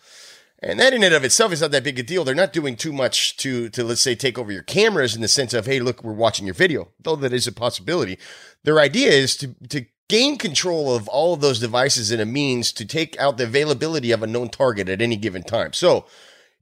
And 0.64 0.80
that 0.80 0.94
in 0.94 1.04
and 1.04 1.14
of 1.14 1.24
itself 1.24 1.52
is 1.52 1.62
not 1.62 1.72
that 1.72 1.84
big 1.84 2.00
a 2.00 2.04
deal. 2.04 2.24
They're 2.24 2.36
not 2.36 2.54
doing 2.54 2.76
too 2.76 2.94
much 2.94 3.36
to, 3.38 3.70
to 3.70 3.84
let's 3.84 4.02
say, 4.02 4.16
take 4.16 4.38
over 4.38 4.52
your 4.52 4.62
cameras 4.62 5.16
in 5.16 5.22
the 5.22 5.28
sense 5.28 5.54
of, 5.54 5.66
hey, 5.66 5.80
look, 5.80 6.04
we're 6.04 6.14
watching 6.14 6.46
your 6.46 6.54
video, 6.54 6.90
though 7.00 7.16
that 7.16 7.34
is 7.34 7.48
a 7.48 7.52
possibility. 7.52 8.20
Their 8.64 8.80
idea 8.80 9.10
is 9.10 9.36
to, 9.38 9.56
to 9.70 9.86
gain 10.08 10.38
control 10.38 10.96
of 10.96 11.08
all 11.08 11.34
of 11.34 11.42
those 11.42 11.60
devices 11.60 12.12
in 12.12 12.20
a 12.20 12.26
means 12.26 12.72
to 12.74 12.86
take 12.86 13.20
out 13.20 13.38
the 13.38 13.46
availability 13.46 14.12
of 14.12 14.22
a 14.22 14.28
known 14.28 14.50
target 14.50 14.88
at 14.88 15.02
any 15.02 15.16
given 15.16 15.42
time. 15.42 15.74
So, 15.74 16.06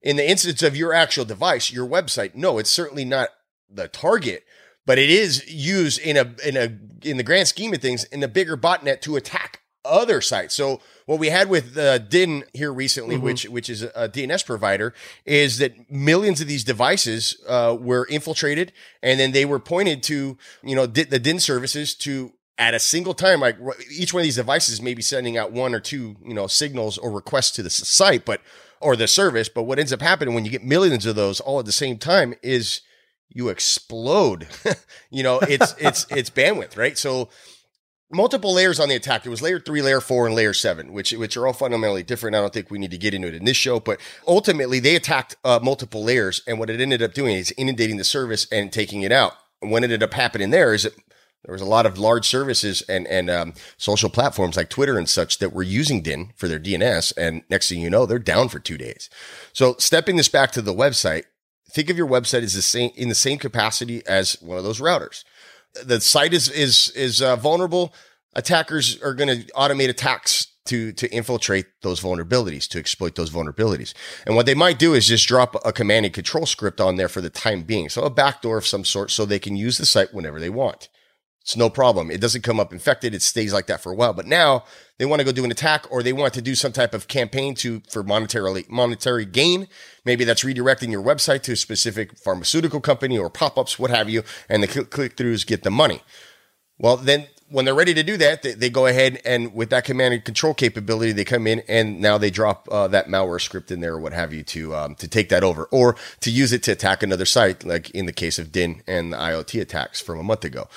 in 0.02 0.16
the 0.16 0.30
instance 0.30 0.64
of 0.64 0.76
your 0.76 0.94
actual 0.94 1.26
device, 1.26 1.72
your 1.72 1.88
website, 1.88 2.36
no, 2.36 2.58
it's 2.58 2.70
certainly 2.70 3.06
not 3.06 3.30
the 3.70 3.88
target, 3.88 4.44
but 4.86 4.98
it 4.98 5.10
is 5.10 5.50
used 5.52 6.00
in 6.00 6.18
a 6.18 6.36
in 6.46 6.58
a 6.58 7.08
in 7.08 7.18
the 7.18 7.24
grand 7.24 7.48
scheme 7.48 7.74
of 7.74 7.82
things 7.82 8.06
in 8.06 8.20
the 8.20 8.28
bigger 8.28 8.58
botnet 8.58 9.02
to 9.02 9.16
attack 9.16 9.62
other 9.86 10.22
sites. 10.22 10.56
So 10.56 10.82
what 11.06 11.20
we 11.20 11.30
had 11.30 11.50
with 11.50 11.78
uh, 11.78 12.00
Dyn 12.00 12.44
here 12.54 12.74
recently, 12.74 13.16
mm-hmm. 13.16 13.26
which 13.26 13.44
which 13.46 13.70
is 13.70 13.84
a, 13.84 14.10
DNS 14.10 14.46
provider, 14.46 14.94
is 15.26 15.58
that 15.58 15.92
millions 15.92 16.42
of 16.42 16.48
these 16.48 16.64
devices 16.64 17.38
uh, 17.48 17.76
were 17.80 18.06
infiltrated, 18.08 18.72
and 19.02 19.20
then 19.20 19.32
they 19.32 19.46
were 19.46 19.60
pointed 19.60 20.04
to 20.04 20.38
you 20.64 20.76
know 20.76 20.86
the 20.86 21.20
Dyn 21.20 21.42
services 21.42 21.94
to 21.96 22.34
at 22.58 22.74
a 22.74 22.80
single 22.80 23.14
time, 23.14 23.40
like 23.40 23.58
each 23.90 24.14
one 24.14 24.22
of 24.22 24.26
these 24.26 24.36
devices 24.36 24.82
may 24.82 24.94
be 24.94 25.02
sending 25.02 25.38
out 25.38 25.52
one 25.52 25.74
or 25.74 25.80
two 25.80 26.18
you 26.26 26.34
know 26.34 26.48
signals 26.48 26.98
or 26.98 27.12
requests 27.12 27.52
to 27.52 27.64
the 27.64 27.70
site, 27.70 28.26
but 28.26 28.42
or 28.82 28.96
the 28.96 29.08
service. 29.08 29.50
But 29.50 29.64
what 29.64 29.80
ends 29.80 29.94
up 29.94 30.02
happening 30.02 30.34
when 30.34 30.46
you 30.46 30.52
get 30.52 30.64
millions 30.64 31.06
of 31.06 31.16
those 31.16 31.40
all 31.40 31.60
at 31.60 31.66
the 31.66 31.72
same 31.72 31.98
time 31.98 32.34
is 32.42 32.82
you 33.30 33.50
explode. 33.50 34.48
you 35.10 35.24
know, 35.24 35.40
it's 35.40 35.76
it's 35.78 36.06
it's 36.12 36.30
bandwidth, 36.30 36.78
right? 36.78 36.98
So 36.98 37.30
multiple 38.12 38.54
layers 38.54 38.80
on 38.80 38.90
the 38.90 38.96
attack. 38.96 39.26
It 39.26 39.30
was 39.30 39.42
layer 39.42 39.60
three, 39.60 39.82
layer 39.82 40.02
four, 40.02 40.26
and 40.26 40.36
layer 40.36 40.54
seven, 40.54 40.94
which 40.94 41.12
which 41.12 41.38
are 41.38 41.48
all 41.48 41.54
fundamentally 41.54 42.04
different. 42.04 42.36
I 42.36 42.42
don't 42.42 42.54
think 42.54 42.72
we 42.72 42.80
need 42.80 42.92
to 42.92 42.98
get 42.98 43.14
into 43.14 43.28
it 43.28 43.36
in 43.36 43.46
this 43.46 43.58
show, 43.58 43.80
but 43.80 44.00
ultimately 44.28 44.80
they 44.80 44.96
attacked 44.96 45.36
uh, 45.44 45.60
multiple 45.62 46.04
layers, 46.04 46.42
and 46.48 46.60
what 46.60 46.70
it 46.70 46.82
ended 46.82 47.02
up 47.02 47.14
doing 47.14 47.36
is 47.36 47.52
inundating 47.52 47.98
the 47.98 48.04
service 48.04 48.48
and 48.52 48.72
taking 48.72 49.02
it 49.04 49.12
out. 49.12 49.34
And 49.62 49.72
what 49.72 49.84
ended 49.84 50.04
up 50.04 50.14
happening 50.14 50.50
there 50.50 50.74
is 50.74 50.84
that 50.84 50.94
there 51.46 51.54
was 51.54 51.62
a 51.62 51.66
lot 51.66 51.86
of 51.86 51.98
large 51.98 52.28
services 52.28 52.82
and 52.84 53.08
and 53.08 53.30
um, 53.30 53.54
social 53.78 54.10
platforms 54.10 54.58
like 54.58 54.70
Twitter 54.70 54.98
and 54.98 55.08
such 55.08 55.40
that 55.40 55.54
were 55.54 55.64
using 55.64 56.04
Dyn 56.04 56.32
for 56.36 56.48
their 56.48 56.60
DNS, 56.60 57.14
and 57.18 57.44
next 57.50 57.70
thing 57.70 57.82
you 57.82 57.90
know, 57.90 58.06
they're 58.06 58.20
down 58.20 58.50
for 58.50 58.60
two 58.60 58.78
days. 58.78 59.10
So 59.54 59.76
stepping 59.80 60.18
this 60.18 60.30
back 60.30 60.52
to 60.52 60.62
the 60.62 60.74
website, 60.74 61.24
think 61.70 61.90
of 61.90 61.98
your 61.98 62.08
website 62.08 62.44
as 62.44 62.54
the 62.54 62.62
same 62.62 62.92
in 62.96 63.10
the 63.10 63.16
same 63.16 63.38
capacity 63.38 64.06
as 64.06 64.34
one 64.42 64.58
of 64.58 64.64
those 64.64 64.82
routers. 64.82 65.24
The 65.84 66.02
site 66.02 66.34
is 66.34 66.50
is 66.50 66.90
is 66.90 67.22
uh, 67.22 67.36
vulnerable. 67.36 67.94
Attackers 68.36 69.02
are 69.02 69.14
going 69.14 69.30
to 69.30 69.52
automate 69.54 69.90
attacks 69.90 70.48
to 70.66 70.92
to 70.92 71.10
infiltrate 71.10 71.68
those 71.84 72.02
vulnerabilities, 72.02 72.68
to 72.68 72.80
exploit 72.80 73.16
those 73.16 73.32
vulnerabilities. 73.32 73.94
And 74.26 74.36
what 74.36 74.46
they 74.46 74.56
might 74.56 74.78
do 74.78 74.94
is 74.94 75.08
just 75.08 75.28
drop 75.28 75.56
a 75.66 75.72
command 75.72 76.06
and 76.06 76.14
control 76.14 76.46
script 76.46 76.82
on 76.82 76.98
there 76.98 77.10
for 77.10 77.22
the 77.22 77.30
time 77.30 77.64
being, 77.64 77.88
so 77.88 78.04
a 78.04 78.10
backdoor 78.10 78.58
of 78.58 78.68
some 78.68 78.84
sort, 78.84 79.10
so 79.10 79.26
they 79.26 79.40
can 79.40 79.56
use 79.56 79.78
the 79.78 79.86
site 79.86 80.14
whenever 80.14 80.40
they 80.40 80.50
want. 80.50 80.90
It's 81.42 81.56
no 81.58 81.70
problem. 81.70 82.12
It 82.12 82.22
doesn't 82.22 82.44
come 82.44 82.60
up 82.60 82.72
infected. 82.72 83.16
It 83.16 83.22
stays 83.22 83.54
like 83.54 83.68
that 83.68 83.82
for 83.82 83.92
a 83.92 83.96
while. 83.96 84.14
But 84.14 84.28
now 84.28 84.66
they 84.98 85.06
want 85.06 85.20
to 85.22 85.26
go 85.26 85.32
do 85.32 85.46
an 85.46 85.52
attack 85.52 85.88
or 85.90 86.04
they 86.04 86.14
want 86.14 86.34
to 86.36 86.42
do 86.42 86.54
some 86.54 86.72
type 86.72 86.94
of 86.94 87.08
campaign 87.08 87.56
to 87.56 87.82
for 87.90 88.04
monetary 88.04 88.66
monetary 88.70 89.26
gain. 89.26 89.68
Maybe 90.06 90.26
that's 90.26 90.44
redirecting 90.44 90.92
your 90.92 91.02
website 91.02 91.42
to 91.44 91.54
a 91.54 91.56
specific 91.56 92.18
pharmaceutical 92.18 92.82
company 92.82 93.18
or 93.18 93.30
pop-ups, 93.30 93.80
what 93.80 93.90
have 93.90 94.10
you, 94.10 94.24
and 94.48 94.62
the 94.62 94.68
click-throughs 94.68 95.48
get 95.48 95.64
the 95.64 95.72
money. 95.72 96.02
Well, 96.78 96.98
then 96.98 97.28
when 97.50 97.66
they're 97.66 97.74
ready 97.74 97.94
to 97.94 98.04
do 98.04 98.16
that, 98.18 98.44
they, 98.44 98.54
they, 98.54 98.70
go 98.70 98.86
ahead 98.86 99.20
and 99.26 99.54
with 99.54 99.72
that 99.72 99.84
command 99.84 100.14
and 100.14 100.24
control 100.24 100.54
capability, 100.54 101.12
they 101.12 101.26
come 101.26 101.48
in 101.48 101.64
and 101.68 102.00
now 102.00 102.18
they 102.18 102.30
drop 102.30 102.68
uh, 102.72 102.88
that 102.90 103.08
malware 103.08 103.42
script 103.42 103.72
in 103.72 103.80
there 103.80 103.96
or 103.96 104.00
what 104.00 104.14
have 104.14 104.32
you 104.34 104.44
to 104.44 104.76
um, 104.76 104.96
to 104.96 105.08
take 105.08 105.30
that 105.30 105.44
over 105.44 105.66
or 105.66 105.96
to 106.20 106.30
use 106.30 106.54
it 106.54 106.62
to 106.64 106.72
attack 106.72 107.02
another 107.02 107.26
site, 107.26 107.66
like 107.66 107.90
in 107.90 108.06
the 108.06 108.14
case 108.14 108.38
of 108.38 108.52
Dyn 108.52 108.82
and 108.86 109.14
the 109.14 109.18
IoT 109.18 109.60
attacks 109.60 110.00
from 110.00 110.20
a 110.20 110.24
month 110.24 110.46
ago 110.46 110.68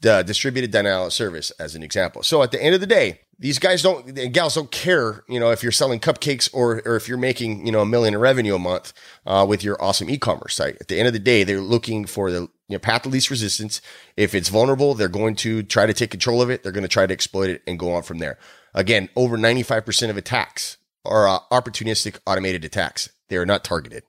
the 0.00 0.22
distributed 0.22 0.70
denial 0.70 1.06
of 1.06 1.12
service 1.12 1.50
as 1.52 1.74
an 1.74 1.82
example. 1.82 2.22
So 2.22 2.42
at 2.42 2.52
the 2.52 2.62
end 2.62 2.74
of 2.74 2.80
the 2.80 2.86
day, 2.86 3.20
these 3.38 3.58
guys 3.58 3.82
don't 3.82 4.18
and 4.18 4.34
gals 4.34 4.54
don't 4.54 4.70
care, 4.70 5.24
you 5.28 5.40
know, 5.40 5.50
if 5.50 5.62
you're 5.62 5.72
selling 5.72 5.98
cupcakes 5.98 6.48
or 6.52 6.82
or 6.84 6.96
if 6.96 7.08
you're 7.08 7.18
making 7.18 7.66
you 7.66 7.72
know 7.72 7.80
a 7.80 7.86
million 7.86 8.14
in 8.14 8.20
revenue 8.20 8.54
a 8.54 8.58
month 8.58 8.92
uh, 9.26 9.44
with 9.48 9.64
your 9.64 9.82
awesome 9.82 10.10
e-commerce 10.10 10.54
site. 10.54 10.76
At 10.80 10.88
the 10.88 10.98
end 10.98 11.06
of 11.06 11.14
the 11.14 11.18
day, 11.18 11.42
they're 11.42 11.60
looking 11.60 12.04
for 12.04 12.30
the 12.30 12.40
you 12.40 12.76
know, 12.76 12.78
path 12.78 13.06
of 13.06 13.12
least 13.12 13.30
resistance. 13.30 13.80
If 14.16 14.34
it's 14.34 14.50
vulnerable, 14.50 14.94
they're 14.94 15.08
going 15.08 15.36
to 15.36 15.62
try 15.62 15.86
to 15.86 15.94
take 15.94 16.10
control 16.10 16.42
of 16.42 16.50
it. 16.50 16.62
They're 16.62 16.72
going 16.72 16.82
to 16.82 16.88
try 16.88 17.06
to 17.06 17.12
exploit 17.12 17.50
it 17.50 17.62
and 17.66 17.78
go 17.78 17.94
on 17.94 18.02
from 18.02 18.18
there. 18.18 18.38
Again, 18.74 19.08
over 19.16 19.36
95% 19.36 20.10
of 20.10 20.16
attacks 20.16 20.76
are 21.04 21.26
uh, 21.26 21.40
opportunistic 21.50 22.18
automated 22.26 22.64
attacks. 22.64 23.08
They 23.28 23.36
are 23.36 23.46
not 23.46 23.64
targeted. 23.64 24.04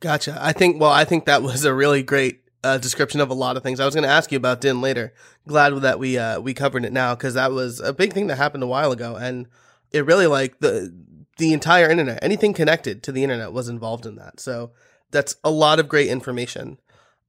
Gotcha. 0.00 0.36
I 0.40 0.52
think. 0.52 0.80
Well, 0.80 0.90
I 0.90 1.04
think 1.04 1.24
that 1.24 1.42
was 1.42 1.64
a 1.64 1.72
really 1.72 2.02
great 2.02 2.40
uh, 2.64 2.78
description 2.78 3.20
of 3.20 3.30
a 3.30 3.34
lot 3.34 3.56
of 3.56 3.62
things. 3.62 3.78
I 3.78 3.84
was 3.84 3.94
going 3.94 4.08
to 4.08 4.10
ask 4.10 4.32
you 4.32 4.36
about 4.36 4.60
Dyn 4.60 4.80
later. 4.80 5.12
Glad 5.46 5.74
that 5.82 5.98
we 5.98 6.18
uh, 6.18 6.40
we 6.40 6.54
covered 6.54 6.84
it 6.84 6.92
now 6.92 7.14
because 7.14 7.34
that 7.34 7.52
was 7.52 7.78
a 7.80 7.92
big 7.92 8.12
thing 8.12 8.26
that 8.28 8.36
happened 8.36 8.62
a 8.62 8.68
while 8.68 8.90
ago, 8.90 9.16
and 9.16 9.46
it 9.92 10.06
really 10.06 10.26
like 10.26 10.58
the 10.60 10.92
the 11.36 11.52
entire 11.52 11.90
internet, 11.90 12.18
anything 12.22 12.54
connected 12.54 13.02
to 13.02 13.12
the 13.12 13.22
internet 13.22 13.52
was 13.52 13.68
involved 13.68 14.06
in 14.06 14.16
that. 14.16 14.40
So 14.40 14.70
that's 15.10 15.36
a 15.42 15.50
lot 15.50 15.80
of 15.80 15.88
great 15.88 16.08
information. 16.08 16.78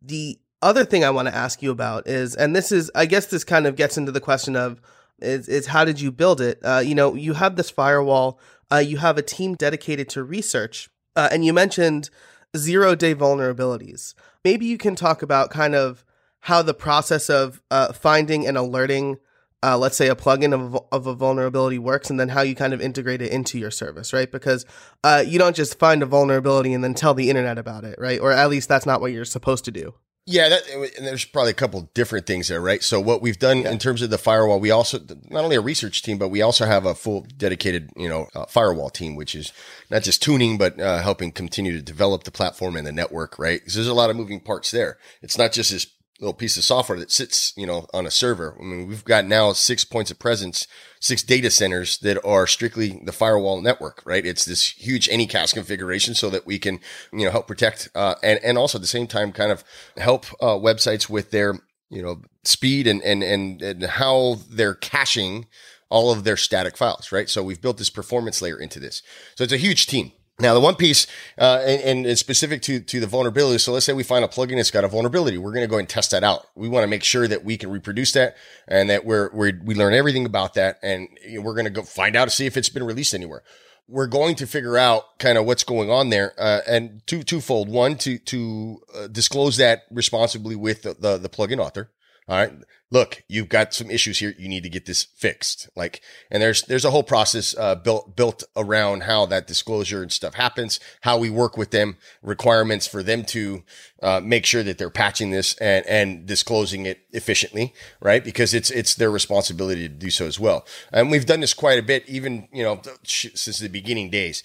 The 0.02 0.39
other 0.62 0.86
thing 0.86 1.04
I 1.04 1.10
want 1.10 1.28
to 1.28 1.36
ask 1.36 1.62
you 1.62 1.71
about 1.71 2.08
is, 2.08 2.36
and 2.36 2.56
this 2.56 2.71
is, 2.71 2.91
I 2.95 3.06
guess, 3.06 3.28
this 3.28 3.43
kind 3.43 3.67
of 3.67 3.76
gets 3.76 3.98
into 3.98 4.12
the 4.12 4.21
question 4.21 4.56
of 4.56 4.82
is, 5.19 5.48
is 5.48 5.67
how 5.67 5.86
did 5.86 6.00
you 6.00 6.12
build 6.12 6.41
it? 6.41 6.60
Uh, 6.63 6.84
you 6.86 6.95
know, 6.95 7.15
you 7.15 7.34
have 7.34 7.56
this 7.56 7.69
firewall. 7.69 8.39
Uh, 8.71 8.78
you 8.78 8.98
have 8.98 9.17
a 9.17 9.21
team 9.21 9.56
dedicated 9.56 10.10
to 10.10 10.24
research, 10.24 10.89
uh, 11.15 11.30
and 11.32 11.45
you 11.45 11.54
mentioned 11.54 12.10
zero 12.56 12.96
day 12.96 13.13
vulnerabilities 13.13 14.13
maybe 14.46 14.65
you 14.68 14.78
can 14.78 14.96
talk 14.96 15.22
about 15.22 15.50
kind 15.50 15.76
of 15.76 16.06
how 16.41 16.62
the 16.62 16.74
process 16.74 17.30
of 17.30 17.62
uh, 17.72 17.91
finding 17.91 18.46
and 18.46 18.56
alerting, 18.56 19.18
uh, 19.63 19.76
let's 19.76 19.98
say, 19.98 20.08
a 20.08 20.15
plugin 20.15 20.54
of, 20.54 20.80
of 20.91 21.08
a 21.08 21.15
vulnerability 21.15 21.80
works, 21.80 22.12
and 22.12 22.20
then 22.20 22.30
how 22.30 22.41
you 22.41 22.54
kind 22.54 22.72
of 22.72 22.80
integrate 22.80 23.24
it 23.24 23.32
into 23.32 23.58
your 23.58 23.72
service, 23.72 24.13
right? 24.13 24.32
Because 24.32 24.63
uh, 25.04 25.24
you 25.26 25.39
don't 25.39 25.56
just 25.56 25.80
find 25.80 26.04
a 26.04 26.06
vulnerability 26.06 26.72
and 26.72 26.84
then 26.84 26.94
tell 26.94 27.15
the 27.15 27.32
internet 27.32 27.58
about 27.58 27.84
it, 27.84 27.96
right? 27.98 28.20
Or 28.20 28.32
at 28.32 28.50
least 28.52 28.70
that's 28.70 28.86
not 28.86 29.02
what 29.02 29.12
you're 29.12 29.26
supposed 29.26 29.65
to 29.65 29.72
do. 29.72 29.96
Yeah, 30.28 30.50
that, 30.50 30.68
and 30.98 31.06
there's 31.06 31.24
probably 31.24 31.52
a 31.52 31.56
couple 31.56 31.88
different 31.94 32.26
things 32.26 32.48
there, 32.48 32.60
right? 32.60 32.82
So 32.82 33.00
what 33.00 33.22
we've 33.22 33.38
done 33.38 33.60
yeah. 33.60 33.72
in 33.72 33.78
terms 33.78 34.02
of 34.02 34.10
the 34.10 34.18
firewall, 34.18 34.60
we 34.60 34.72
also 34.72 35.00
not 35.30 35.44
only 35.44 35.56
a 35.56 35.62
research 35.62 36.02
team, 36.02 36.18
but 36.18 36.30
we 36.30 36.42
also 36.42 36.66
have 36.66 36.84
a 36.88 36.96
full 36.96 37.28
dedicated, 37.38 37.92
you 37.96 38.10
know, 38.10 38.28
uh, 38.34 38.46
firewall 38.48 38.90
team, 38.90 39.16
which 39.16 39.36
is 39.36 39.54
not 39.92 40.02
just 40.02 40.24
tuning, 40.24 40.58
but 40.58 40.80
uh, 40.80 41.04
helping 41.04 41.32
continue 41.32 41.74
to 41.74 41.82
develop 41.82 42.24
the 42.24 42.32
platform 42.32 42.76
and 42.76 42.88
the 42.88 42.92
network, 42.92 43.38
right? 43.38 43.60
Because 43.60 43.76
there's 43.76 43.88
a 43.88 43.94
lot 43.94 44.10
of 44.10 44.16
moving 44.16 44.40
parts 44.40 44.72
there. 44.72 44.98
It's 45.22 45.38
not 45.38 45.52
just 45.52 45.72
this 45.72 45.86
little 46.19 46.34
piece 46.34 46.56
of 46.56 46.63
software 46.63 46.97
that 46.99 47.12
sits, 47.12 47.54
you 47.58 47.67
know, 47.67 47.88
on 47.93 48.06
a 48.06 48.12
server. 48.12 48.56
I 48.60 48.63
mean, 48.63 48.88
we've 48.88 49.04
got 49.04 49.25
now 49.25 49.51
six 49.51 49.84
points 49.84 50.12
of 50.12 50.19
presence, 50.19 50.65
six 50.99 51.21
data 51.21 51.51
centers 51.51 51.97
that 51.99 52.23
are 52.25 52.47
strictly 52.47 53.01
the 53.04 53.12
firewall 53.12 53.62
network, 53.62 54.01
right? 54.06 54.25
It's 54.25 54.45
this 54.45 54.69
huge 54.69 55.10
Anycast 55.10 55.54
configuration 55.54 56.15
so 56.15 56.30
that 56.30 56.45
we 56.45 56.58
can, 56.58 56.80
you 57.12 57.25
know, 57.25 57.32
help 57.32 57.47
protect, 57.47 57.89
uh, 57.95 58.15
and, 58.23 58.39
and 58.43 58.58
also 58.58 58.78
at 58.78 58.82
the 58.82 58.88
same 58.88 59.08
time 59.08 59.34
kind 59.34 59.51
of 59.51 59.63
help, 59.97 60.25
uh, 60.41 60.56
websites 60.56 61.10
with 61.10 61.32
their, 61.32 61.56
you 61.89 62.01
know, 62.01 62.21
speed 62.43 62.88
and, 62.88 63.01
and, 63.01 63.21
and, 63.21 63.62
and 63.62 63.84
how 63.84 64.38
they're 64.49 64.75
caching 64.75 65.47
all 65.89 66.12
of 66.12 66.23
their 66.23 66.38
static 66.38 66.78
files, 66.78 67.12
right? 67.12 67.30
So 67.30 67.43
we've 67.43 67.62
built 67.62 67.78
this 67.78 67.89
performance 67.89 68.41
layer 68.41 68.58
into 68.58 68.80
this. 68.80 69.04
So 69.36 69.43
it's 69.43 69.54
a 69.54 69.58
huge 69.58 69.86
team. 69.86 70.13
Now, 70.38 70.54
the 70.54 70.60
one 70.60 70.76
piece, 70.76 71.08
uh, 71.38 71.63
and, 71.65 71.82
and, 71.82 72.06
it's 72.06 72.19
specific 72.19 72.62
to, 72.63 72.82
to 72.82 73.00
the 73.00 73.08
vulnerability. 73.08 73.58
So 73.58 73.71
let's 73.71 73.86
say 73.86 73.93
we 73.93 74.04
find 74.04 74.26
a 74.26 74.28
plugin 74.28 74.58
that's 74.58 74.69
got 74.69 74.84
a 74.84 74.89
vulnerability. 74.89 75.38
We're 75.38 75.54
going 75.54 75.63
to 75.63 75.69
go 75.69 75.78
and 75.78 75.88
test 75.88 76.12
that 76.12 76.26
out. 76.26 76.48
We 76.56 76.67
want 76.67 76.84
to 76.84 76.88
make 76.88 77.06
sure 77.06 77.26
that 77.26 77.45
we 77.45 77.56
can 77.56 77.71
reproduce 77.71 78.12
that 78.13 78.36
and 78.67 78.89
that 78.89 79.06
we're, 79.06 79.30
we're 79.32 79.58
we 79.63 79.76
learn 79.76 79.93
everything 79.93 80.26
about 80.26 80.56
that. 80.56 80.78
And 80.84 81.08
we're 81.38 81.54
going 81.54 81.65
to 81.65 81.71
go 81.71 81.84
find 81.84 82.17
out 82.17 82.26
to 82.26 82.32
see 82.32 82.45
if 82.45 82.58
it's 82.58 82.67
been 82.67 82.84
released 82.84 83.13
anywhere. 83.13 83.43
We're 83.88 84.08
going 84.08 84.36
to 84.36 84.48
figure 84.48 84.78
out 84.78 85.19
kind 85.19 85.38
of 85.38 85.45
what's 85.45 85.63
going 85.63 85.89
on 85.89 86.10
there. 86.10 86.34
Uh, 86.38 86.62
and 86.67 87.02
two, 87.08 87.24
twofold. 87.24 87.69
One, 87.69 87.95
to, 88.00 88.17
to 88.17 88.82
uh, 88.93 89.08
disclose 89.08 89.56
that 89.56 89.84
responsibly 89.89 90.58
with 90.58 90.82
the, 90.82 90.95
the, 90.95 91.17
the 91.17 91.30
plugin 91.30 91.60
author. 91.60 91.89
All 92.28 92.38
right 92.38 92.54
look, 92.92 93.24
you've 93.28 93.50
got 93.50 93.74
some 93.74 93.90
issues 93.90 94.20
here. 94.20 94.34
You 94.38 94.48
need 94.48 94.64
to 94.64 94.70
get 94.70 94.86
this 94.86 95.04
fixed. 95.04 95.70
Like, 95.76 96.02
and 96.32 96.42
there's, 96.42 96.62
there's 96.64 96.86
a 96.86 96.92
whole 96.92 97.04
process, 97.04 97.56
uh, 97.58 97.76
built, 97.76 98.16
built 98.16 98.44
around 98.56 99.04
how 99.04 99.26
that 99.26 99.48
disclosure 99.48 100.02
and 100.02 100.12
stuff 100.12 100.36
happens, 100.36 100.80
how 101.02 101.18
we 101.18 101.30
work 101.30 101.58
with 101.58 101.72
them, 101.72 101.98
requirements 102.22 102.88
for 102.88 103.04
them 103.04 103.26
to, 103.26 103.64
uh, 104.02 104.22
make 104.24 104.46
sure 104.46 104.64
that 104.64 104.78
they're 104.78 104.90
patching 104.90 105.32
this 105.32 105.56
and, 105.56 105.86
and 105.88 106.26
disclosing 106.26 106.86
it 106.86 107.02
efficiently, 107.12 107.74
right? 108.00 108.24
Because 108.24 108.54
it's, 108.54 108.72
it's 108.72 108.96
their 108.96 109.12
responsibility 109.12 109.90
to 109.90 109.94
do 109.94 110.10
so 110.10 110.26
as 110.26 110.40
well. 110.40 110.66
And 110.94 111.12
we've 111.12 111.26
done 111.26 111.42
this 111.42 111.54
quite 111.54 111.80
a 111.80 111.84
bit, 111.84 112.08
even, 112.08 112.48
you 112.54 112.64
know, 112.64 112.82
since 113.04 113.60
the 113.60 113.68
beginning 113.68 114.10
days. 114.10 114.42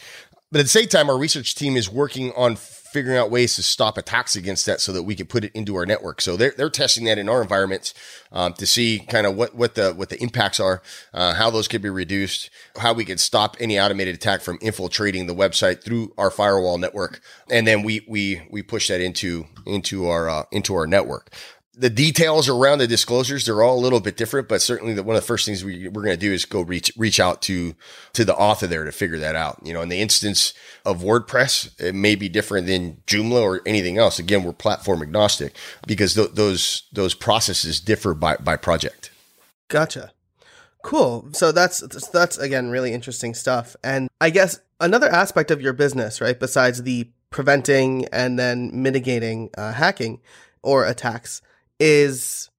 But 0.53 0.59
at 0.59 0.65
the 0.65 0.69
same 0.69 0.89
time, 0.89 1.09
our 1.09 1.19
research 1.19 1.55
team 1.55 1.77
is 1.77 1.89
working 1.89 2.33
on 2.33 2.57
figuring 2.57 3.17
out 3.17 3.31
ways 3.31 3.55
to 3.55 3.63
stop 3.63 3.97
attacks 3.97 4.35
against 4.35 4.67
that 4.67 4.81
so 4.81 4.93
that 4.93 5.05
we 5.05 5.15
can 5.15 5.27
put 5.27 5.45
it 5.45 5.53
into 5.55 5.77
our 5.77 5.87
network. 5.87 6.21
So 6.21 6.37
they're, 6.37 6.53
they're 6.57 6.69
testing 6.69 7.05
that 7.05 7.19
in 7.19 7.29
our 7.29 7.41
environments 7.41 7.95
um, 8.33 8.53
to 8.55 8.67
see 8.67 8.99
kind 9.09 9.29
of 9.29 9.37
what, 9.37 9.55
what 9.55 9.77
the 9.77 9.93
what 9.93 10.09
the 10.09 10.21
impacts 10.21 10.59
are, 10.59 10.83
uh, 11.15 11.35
how 11.35 11.51
those 11.51 11.69
could 11.69 11.83
be 11.83 11.89
reduced, 11.89 12.51
how 12.77 12.93
we 12.93 13.05
can 13.05 13.19
stop 13.19 13.57
any 13.61 13.79
automated 13.79 14.17
attack 14.17 14.41
from 14.41 14.59
infiltrating 14.61 15.29
the 15.29 15.35
website 15.35 15.85
through 15.85 16.13
our 16.19 16.31
firewall 16.31 16.79
network, 16.79 17.21
and 17.49 17.65
then 17.67 17.85
we 17.85 18.05
we 18.09 18.43
we 18.51 18.63
push 18.63 18.89
that 18.89 19.01
into 19.01 19.47
into 19.67 20.09
our 20.09 20.29
uh, 20.29 20.43
into 20.51 20.75
our 20.75 20.87
network 20.87 21.31
the 21.81 21.89
details 21.91 22.47
around 22.47 22.79
the 22.79 22.87
disclosures 22.87 23.47
they're 23.47 23.63
all 23.63 23.79
a 23.79 23.81
little 23.81 24.01
bit 24.01 24.17
different 24.17 24.49
but 24.49 24.61
certainly 24.61 24.93
the, 24.93 25.03
one 25.03 25.17
of 25.17 25.23
the 25.23 25.27
first 25.27 25.47
things 25.47 25.65
we, 25.65 25.89
we're 25.89 26.03
going 26.03 26.17
to 26.17 26.21
do 26.21 26.33
is 26.33 26.45
go 26.45 26.61
reach 26.61 26.93
reach 26.97 27.19
out 27.19 27.41
to 27.41 27.75
to 28.13 28.25
the 28.25 28.35
author 28.35 28.67
there 28.67 28.85
to 28.85 28.93
figure 28.93 29.19
that 29.19 29.35
out. 29.35 29.59
You 29.65 29.73
know 29.73 29.81
in 29.81 29.89
the 29.89 30.01
instance 30.01 30.53
of 30.85 31.01
wordpress 31.01 31.81
it 31.81 31.95
may 31.95 32.15
be 32.15 32.29
different 32.29 32.67
than 32.67 33.03
joomla 33.07 33.43
or 33.43 33.63
anything 33.65 33.97
else. 33.97 34.19
Again 34.19 34.45
we're 34.45 34.53
platform 34.53 35.03
agnostic 35.03 35.57
because 35.87 36.15
th- 36.15 36.33
those 36.35 36.85
those 36.93 37.15
processes 37.15 37.81
differ 37.81 38.13
by 38.15 38.37
by 38.37 38.57
project. 38.57 39.11
Gotcha. 39.69 40.13
Cool. 40.85 41.29
So 41.33 41.51
that's 41.51 41.81
that's 42.09 42.37
again 42.37 42.69
really 42.69 42.93
interesting 42.93 43.35
stuff. 43.35 43.75
And 43.83 44.11
i 44.21 44.29
guess 44.29 44.61
another 44.81 45.09
aspect 45.09 45.51
of 45.51 45.63
your 45.63 45.73
business 45.73 46.21
right 46.21 46.39
besides 46.39 46.83
the 46.83 47.11
preventing 47.31 48.07
and 48.07 48.39
then 48.39 48.71
mitigating 48.83 49.49
uh, 49.57 49.73
hacking 49.73 50.21
or 50.63 50.85
attacks 50.85 51.41
is 51.81 52.51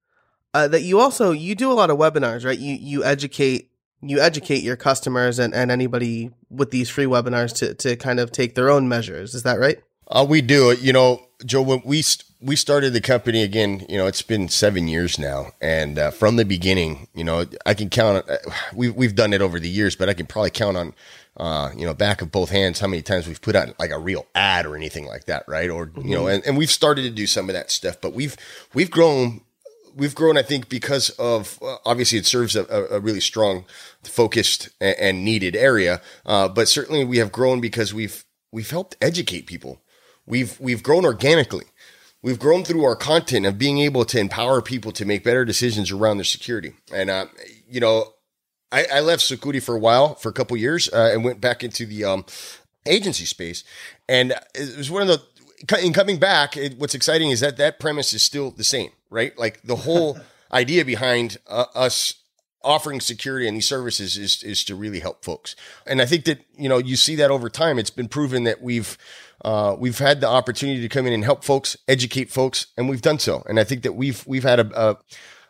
uh, 0.52 0.68
that 0.68 0.82
you 0.82 1.00
also 1.00 1.32
you 1.32 1.54
do 1.54 1.72
a 1.72 1.74
lot 1.74 1.88
of 1.88 1.96
webinars, 1.96 2.44
right? 2.44 2.58
You 2.58 2.74
you 2.74 3.04
educate 3.04 3.70
you 4.02 4.20
educate 4.20 4.62
your 4.62 4.76
customers 4.76 5.38
and, 5.38 5.54
and 5.54 5.70
anybody 5.70 6.30
with 6.50 6.70
these 6.70 6.90
free 6.90 7.06
webinars 7.06 7.54
to 7.56 7.74
to 7.74 7.96
kind 7.96 8.20
of 8.20 8.32
take 8.32 8.54
their 8.54 8.68
own 8.68 8.88
measures. 8.88 9.34
Is 9.34 9.44
that 9.44 9.58
right? 9.58 9.82
Uh, 10.08 10.26
we 10.28 10.42
do. 10.42 10.76
You 10.78 10.92
know, 10.92 11.22
Joe, 11.46 11.62
when 11.62 11.82
we 11.84 12.02
we 12.40 12.56
started 12.56 12.92
the 12.92 13.00
company 13.00 13.42
again, 13.42 13.86
you 13.88 13.96
know, 13.96 14.06
it's 14.06 14.20
been 14.20 14.48
seven 14.48 14.88
years 14.88 15.18
now, 15.18 15.52
and 15.60 15.98
uh, 15.98 16.10
from 16.10 16.36
the 16.36 16.44
beginning, 16.44 17.08
you 17.14 17.24
know, 17.24 17.46
I 17.64 17.74
can 17.74 17.88
count. 17.88 18.28
Uh, 18.28 18.36
we 18.74 18.90
we've 18.90 19.14
done 19.14 19.32
it 19.32 19.40
over 19.40 19.58
the 19.58 19.68
years, 19.68 19.96
but 19.96 20.08
I 20.08 20.14
can 20.14 20.26
probably 20.26 20.50
count 20.50 20.76
on, 20.76 20.94
uh, 21.36 21.70
you 21.76 21.86
know, 21.86 21.94
back 21.94 22.20
of 22.20 22.30
both 22.30 22.50
hands 22.50 22.80
how 22.80 22.86
many 22.86 23.02
times 23.02 23.26
we've 23.26 23.40
put 23.40 23.56
out 23.56 23.78
like 23.78 23.90
a 23.90 23.98
real 23.98 24.26
ad 24.34 24.66
or 24.66 24.76
anything 24.76 25.06
like 25.06 25.24
that, 25.24 25.44
right? 25.48 25.70
Or 25.70 25.86
mm-hmm. 25.86 26.08
you 26.08 26.14
know, 26.14 26.24
mm-hmm. 26.24 26.34
and, 26.34 26.46
and 26.46 26.58
we've 26.58 26.70
started 26.70 27.02
to 27.02 27.10
do 27.10 27.26
some 27.26 27.48
of 27.48 27.54
that 27.54 27.70
stuff, 27.70 28.00
but 28.00 28.12
we've 28.12 28.36
we've 28.74 28.90
grown. 28.90 29.42
We've 29.94 30.14
grown, 30.14 30.38
I 30.38 30.42
think, 30.42 30.70
because 30.70 31.10
of 31.18 31.58
uh, 31.60 31.76
obviously 31.84 32.16
it 32.16 32.24
serves 32.24 32.56
a, 32.56 32.64
a, 32.64 32.98
really 32.98 33.20
strong, 33.20 33.66
focused, 34.02 34.70
and, 34.80 34.96
and 34.98 35.22
needed 35.22 35.54
area. 35.54 36.00
Uh, 36.24 36.48
but 36.48 36.66
certainly, 36.66 37.04
we 37.04 37.18
have 37.18 37.30
grown 37.30 37.60
because 37.60 37.92
we've 37.92 38.24
we've 38.50 38.70
helped 38.70 38.96
educate 39.02 39.46
people. 39.46 39.82
We've 40.24 40.58
we've 40.58 40.82
grown 40.82 41.04
organically 41.04 41.66
we've 42.22 42.38
grown 42.38 42.64
through 42.64 42.84
our 42.84 42.96
content 42.96 43.44
of 43.44 43.58
being 43.58 43.78
able 43.78 44.04
to 44.06 44.18
empower 44.18 44.62
people 44.62 44.92
to 44.92 45.04
make 45.04 45.24
better 45.24 45.44
decisions 45.44 45.90
around 45.90 46.16
their 46.16 46.24
security. 46.24 46.72
And, 46.92 47.10
uh, 47.10 47.26
you 47.68 47.80
know, 47.80 48.14
I, 48.72 48.86
I, 48.94 49.00
left 49.00 49.22
Sucuri 49.22 49.62
for 49.62 49.74
a 49.74 49.78
while, 49.78 50.14
for 50.14 50.30
a 50.30 50.32
couple 50.32 50.56
years, 50.56 50.88
uh, 50.92 51.10
and 51.12 51.24
went 51.24 51.40
back 51.40 51.62
into 51.62 51.86
the 51.86 52.04
um, 52.04 52.24
agency 52.86 53.26
space. 53.26 53.62
And 54.08 54.32
it 54.54 54.76
was 54.76 54.90
one 54.90 55.02
of 55.02 55.08
the, 55.08 55.84
in 55.84 55.92
coming 55.92 56.18
back, 56.18 56.56
it, 56.56 56.78
what's 56.78 56.94
exciting 56.94 57.30
is 57.30 57.40
that 57.40 57.56
that 57.58 57.78
premise 57.78 58.12
is 58.12 58.22
still 58.22 58.50
the 58.50 58.64
same, 58.64 58.90
right? 59.10 59.38
Like 59.38 59.62
the 59.62 59.76
whole 59.76 60.18
idea 60.52 60.84
behind 60.84 61.38
uh, 61.46 61.66
us 61.74 62.14
offering 62.64 63.00
security 63.00 63.48
and 63.48 63.56
these 63.56 63.66
services 63.66 64.16
is 64.16 64.42
is 64.42 64.64
to 64.64 64.74
really 64.74 65.00
help 65.00 65.24
folks. 65.24 65.56
And 65.86 66.00
I 66.00 66.06
think 66.06 66.24
that 66.26 66.44
you 66.56 66.68
know 66.68 66.78
you 66.78 66.96
see 66.96 67.16
that 67.16 67.30
over 67.30 67.48
time. 67.48 67.78
It's 67.78 67.90
been 67.90 68.08
proven 68.08 68.44
that 68.44 68.62
we've 68.62 68.96
uh, 69.44 69.76
we've 69.78 69.98
had 69.98 70.20
the 70.20 70.28
opportunity 70.28 70.80
to 70.80 70.88
come 70.88 71.06
in 71.06 71.12
and 71.12 71.24
help 71.24 71.44
folks, 71.44 71.76
educate 71.88 72.30
folks, 72.30 72.66
and 72.76 72.88
we've 72.88 73.02
done 73.02 73.18
so. 73.18 73.42
And 73.48 73.58
I 73.58 73.64
think 73.64 73.82
that 73.82 73.94
we've 73.94 74.24
we've 74.26 74.44
had 74.44 74.60
a, 74.60 74.90
a 74.90 74.98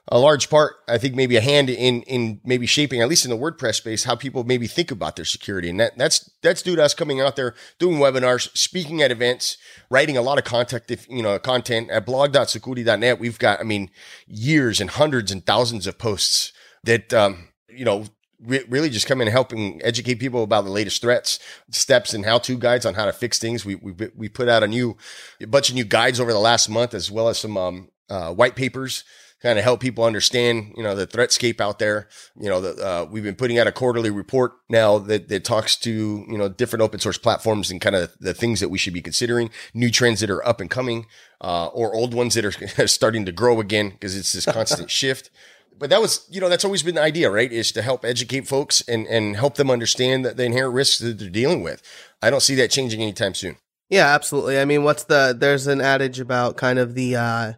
a 0.09 0.19
large 0.19 0.51
part, 0.51 0.77
I 0.89 0.99
think 0.99 1.15
maybe 1.15 1.37
a 1.37 1.41
hand 1.41 1.71
in 1.71 2.03
in 2.03 2.41
maybe 2.45 2.67
shaping, 2.67 3.01
at 3.01 3.09
least 3.09 3.25
in 3.25 3.31
the 3.31 3.37
WordPress 3.37 3.77
space, 3.77 4.05
how 4.05 4.17
people 4.17 4.43
maybe 4.43 4.67
think 4.67 4.91
about 4.91 5.15
their 5.15 5.25
security. 5.25 5.71
And 5.71 5.79
that 5.79 5.97
that's 5.97 6.31
that's 6.43 6.63
due 6.63 6.75
to 6.75 6.83
us 6.83 6.93
coming 6.93 7.21
out 7.21 7.37
there, 7.37 7.55
doing 7.79 7.99
webinars, 7.99 8.57
speaking 8.57 9.01
at 9.01 9.13
events, 9.13 9.59
writing 9.91 10.17
a 10.17 10.23
lot 10.23 10.39
of 10.39 10.45
content, 10.45 10.85
if 10.89 11.09
you 11.09 11.23
know, 11.23 11.39
content 11.39 11.91
at 11.91 12.05
blog.sucuri.net. 12.05 13.21
We've 13.21 13.39
got, 13.39 13.61
I 13.61 13.63
mean, 13.63 13.91
years 14.27 14.81
and 14.81 14.91
hundreds 14.91 15.31
and 15.31 15.47
thousands 15.47 15.87
of 15.87 15.99
posts 15.99 16.53
that 16.83 17.15
um, 17.15 17.49
you 17.69 17.85
know 17.85 18.05
re- 18.45 18.65
really 18.69 18.91
just 18.91 19.07
come 19.07 19.21
in 19.21 19.29
helping 19.29 19.81
educate 19.85 20.17
people 20.17 20.43
about 20.43 20.65
the 20.65 20.71
latest 20.71 21.01
threats, 21.01 21.39
steps, 21.71 22.13
and 22.13 22.25
how-to 22.25 22.59
guides 22.59 22.85
on 22.85 22.95
how 22.95 23.05
to 23.05 23.13
fix 23.13 23.39
things. 23.39 23.65
We 23.65 23.77
we 23.77 23.95
we 24.17 24.29
put 24.29 24.49
out 24.49 24.65
a 24.65 24.69
new 24.69 24.97
a 25.41 25.47
bunch 25.47 25.69
of 25.69 25.77
new 25.77 25.85
guides 25.85 26.19
over 26.19 26.33
the 26.33 26.41
last 26.41 26.69
month, 26.69 26.93
as 26.93 27.09
well 27.09 27.29
as 27.29 27.39
some 27.39 27.57
um, 27.57 27.89
uh, 28.11 28.33
white 28.33 28.57
papers 28.57 29.05
kind 29.43 29.59
of 29.59 29.65
help 29.65 29.81
people 29.81 30.05
understand, 30.05 30.73
you 30.77 30.83
know, 30.83 30.95
the 30.95 31.07
threatscape 31.07 31.61
out 31.61 31.79
there. 31.79 32.09
You 32.39 32.49
know, 32.49 32.61
the, 32.61 32.87
uh, 32.87 33.07
we've 33.11 33.23
been 33.23 33.35
putting 33.35 33.59
out 33.59 33.67
a 33.67 33.73
quarterly 33.73 34.11
report 34.11 34.53
now 34.69 34.99
that, 34.99 35.29
that 35.29 35.45
talks 35.45 35.77
to, 35.79 35.91
you 35.91 36.39
know, 36.39 36.49
different 36.49 36.83
open 36.83 37.01
source 37.01 37.19
platforms 37.19 37.71
and 37.71 37.81
kind 37.81 37.97
of 37.97 38.13
the 38.21 38.35
things 38.35 38.61
that 38.61 38.69
we 38.69 38.79
should 38.79 38.95
be 38.95 39.03
considering, 39.03 39.51
new 39.75 39.91
trends 39.91 40.21
that 40.21 40.31
are 40.31 40.47
up 40.47 40.61
and 40.61 40.71
coming, 40.71 41.07
uh, 41.41 41.67
or 41.67 41.95
old 41.95 42.15
ones 42.15 42.35
that 42.35 42.45
are 42.45 42.87
starting 42.87 43.25
to 43.27 43.33
grow 43.33 43.61
again 43.61 43.91
because 43.91 44.17
it's 44.17 44.33
this 44.33 44.47
constant 44.47 44.91
shift 44.91 45.31
but 45.79 45.91
that 45.91 46.01
was, 46.01 46.29
you 46.31 46.41
know, 46.41 46.49
that's 46.49 46.65
always 46.65 46.85
been 46.85 46.95
the 46.95 47.03
idea, 47.03 47.29
right? 47.29 47.51
Is 47.51 47.73
to 47.73 47.83
help 47.83 48.05
educate 48.05 48.47
folks 48.47 48.83
and, 48.83 49.05
and 49.09 49.35
help 49.35 49.57
them 49.57 49.69
understand 49.69 50.25
that 50.25 50.37
the 50.37 50.45
inherent 50.45 50.75
risks 50.75 51.01
that 51.01 51.19
they're 51.19 51.29
dealing 51.29 51.61
with. 51.61 51.83
I 52.23 52.31
don't 52.31 52.41
see 52.41 52.55
that 52.55 52.71
changing 52.71 53.03
anytime 53.03 53.35
soon. 53.35 53.57
Yeah, 53.89 54.07
absolutely. 54.07 54.61
I 54.61 54.65
mean, 54.65 54.85
what's 54.85 55.03
the, 55.05 55.37
there's 55.37 55.67
an 55.67 55.81
adage 55.81 56.21
about 56.21 56.57
kind 56.57 56.79
of 56.79 56.95
the, 56.95 57.17
uh, 57.17 57.53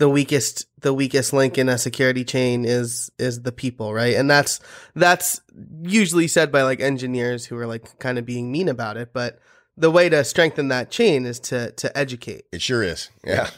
the 0.00 0.08
weakest, 0.08 0.66
the 0.80 0.94
weakest 0.94 1.34
link 1.34 1.58
in 1.58 1.68
a 1.68 1.76
security 1.76 2.24
chain 2.24 2.64
is, 2.64 3.12
is 3.18 3.42
the 3.42 3.52
people, 3.52 3.92
right? 3.92 4.16
And 4.16 4.30
that's, 4.30 4.58
that's 4.94 5.42
usually 5.82 6.26
said 6.26 6.50
by 6.50 6.62
like 6.62 6.80
engineers 6.80 7.44
who 7.44 7.56
are 7.58 7.66
like 7.66 7.98
kind 7.98 8.18
of 8.18 8.24
being 8.24 8.50
mean 8.50 8.68
about 8.68 8.96
it. 8.96 9.12
But 9.12 9.38
the 9.76 9.90
way 9.90 10.08
to 10.08 10.24
strengthen 10.24 10.68
that 10.68 10.90
chain 10.90 11.26
is 11.26 11.38
to, 11.40 11.72
to 11.72 11.96
educate. 11.96 12.46
It 12.50 12.62
sure 12.62 12.82
is. 12.82 13.10
yeah. 13.24 13.34
yeah. 13.34 13.50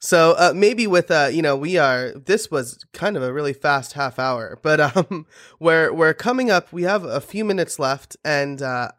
So 0.00 0.36
uh, 0.38 0.52
maybe 0.54 0.86
with 0.86 1.10
uh, 1.10 1.28
you 1.32 1.42
know, 1.42 1.56
we 1.56 1.76
are. 1.76 2.12
This 2.12 2.50
was 2.52 2.84
kind 2.92 3.16
of 3.16 3.22
a 3.24 3.32
really 3.32 3.52
fast 3.52 3.94
half 3.94 4.20
hour, 4.20 4.56
but 4.62 4.78
um, 4.78 5.26
we're 5.60 5.92
we're 5.92 6.14
coming 6.14 6.50
up. 6.50 6.72
We 6.72 6.84
have 6.84 7.02
a 7.02 7.20
few 7.20 7.44
minutes 7.44 7.80
left, 7.80 8.16
and 8.24 8.62
uh, 8.62 8.92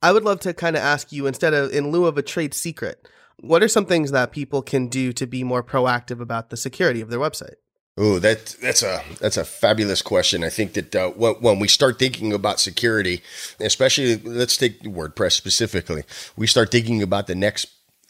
I 0.00 0.12
would 0.12 0.24
love 0.24 0.40
to 0.40 0.54
kind 0.54 0.74
of 0.74 0.82
ask 0.82 1.12
you 1.12 1.26
instead 1.26 1.52
of 1.52 1.72
in 1.72 1.90
lieu 1.90 2.06
of 2.06 2.16
a 2.16 2.22
trade 2.22 2.54
secret, 2.54 3.06
what 3.40 3.62
are 3.62 3.68
some 3.68 3.86
things 3.86 4.10
that 4.12 4.32
people 4.32 4.62
can 4.62 4.88
do 4.88 5.12
to 5.12 5.26
be 5.26 5.44
more 5.44 5.62
proactive 5.62 6.20
about 6.20 6.50
the 6.50 6.56
security 6.56 7.00
of 7.00 7.10
their 7.10 7.18
website? 7.18 7.54
Oh, 7.98 8.18
that 8.18 8.56
that's 8.60 8.82
a 8.82 9.02
that's 9.20 9.38
a 9.38 9.44
fabulous 9.44 10.02
question. 10.02 10.44
I 10.44 10.50
think 10.50 10.74
that 10.74 10.94
uh, 10.94 11.10
when 11.10 11.58
we 11.58 11.66
start 11.66 11.98
thinking 11.98 12.32
about 12.34 12.60
security, 12.60 13.22
especially 13.58 14.16
let's 14.16 14.58
take 14.58 14.82
WordPress 14.82 15.32
specifically, 15.32 16.04
we 16.36 16.46
start 16.46 16.70
thinking 16.70 17.02
about 17.02 17.26
the 17.26 17.34
next 17.34 17.68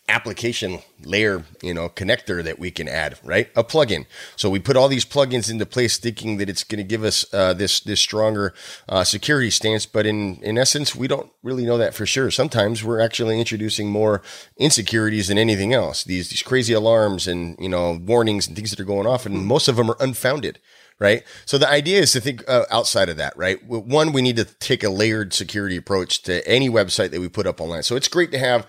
application 0.08 0.78
layer, 1.02 1.44
you 1.62 1.74
know, 1.74 1.88
connector 1.88 2.42
that 2.44 2.58
we 2.58 2.70
can 2.70 2.88
add, 2.88 3.18
right? 3.24 3.48
A 3.56 3.64
plugin. 3.64 4.06
So 4.36 4.48
we 4.48 4.60
put 4.60 4.76
all 4.76 4.88
these 4.88 5.04
plugins 5.04 5.50
into 5.50 5.66
place, 5.66 5.98
thinking 5.98 6.36
that 6.36 6.48
it's 6.48 6.62
going 6.62 6.78
to 6.78 6.84
give 6.84 7.02
us 7.02 7.26
uh, 7.34 7.52
this 7.54 7.80
this 7.80 8.00
stronger 8.00 8.54
uh, 8.88 9.04
security 9.04 9.50
stance. 9.50 9.84
But 9.84 10.06
in 10.06 10.36
in 10.42 10.58
essence, 10.58 10.94
we 10.94 11.08
don't 11.08 11.30
really 11.42 11.66
know 11.66 11.78
that 11.78 11.94
for 11.94 12.06
sure. 12.06 12.30
Sometimes 12.30 12.84
we're 12.84 13.00
actually 13.00 13.38
introducing 13.38 13.90
more 13.90 14.22
insecurities 14.56 15.28
than 15.28 15.38
anything 15.38 15.72
else. 15.72 16.04
These 16.04 16.30
these 16.30 16.42
crazy 16.42 16.72
alarms 16.72 17.26
and 17.26 17.56
you 17.58 17.68
know 17.68 17.98
warnings 18.00 18.46
and 18.46 18.56
things 18.56 18.70
that 18.70 18.80
are 18.80 18.84
going 18.84 19.06
off, 19.06 19.26
and 19.26 19.44
most 19.44 19.66
of 19.66 19.76
them 19.76 19.90
are 19.90 19.96
unfounded 19.98 20.60
right? 20.98 21.24
So 21.44 21.58
the 21.58 21.68
idea 21.68 22.00
is 22.00 22.12
to 22.12 22.20
think 22.20 22.42
uh, 22.48 22.64
outside 22.70 23.08
of 23.08 23.16
that, 23.18 23.36
right? 23.36 23.62
One, 23.66 24.12
we 24.12 24.22
need 24.22 24.36
to 24.36 24.44
take 24.44 24.82
a 24.82 24.88
layered 24.88 25.34
security 25.34 25.76
approach 25.76 26.22
to 26.22 26.46
any 26.48 26.70
website 26.70 27.10
that 27.10 27.20
we 27.20 27.28
put 27.28 27.46
up 27.46 27.60
online. 27.60 27.82
So 27.82 27.96
it's 27.96 28.08
great 28.08 28.32
to 28.32 28.38
have 28.38 28.66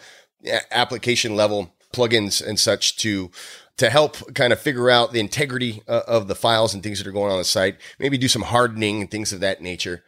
application 0.71 1.35
level 1.35 1.73
plugins 1.93 2.45
and 2.45 2.59
such 2.59 2.97
to 2.97 3.31
to 3.77 3.89
help 3.91 4.33
kind 4.33 4.51
of 4.51 4.59
figure 4.59 4.89
out 4.89 5.13
the 5.13 5.19
integrity 5.19 5.83
uh, 5.87 6.01
of 6.07 6.27
the 6.27 6.35
files 6.35 6.73
and 6.73 6.81
things 6.81 6.97
that 6.97 7.07
are 7.07 7.11
going 7.11 7.31
on 7.31 7.37
the 7.37 7.45
site. 7.45 7.77
Maybe 7.99 8.17
do 8.17 8.27
some 8.27 8.41
hardening 8.41 9.01
and 9.01 9.11
things 9.11 9.31
of 9.31 9.39
that 9.41 9.61
nature. 9.61 10.03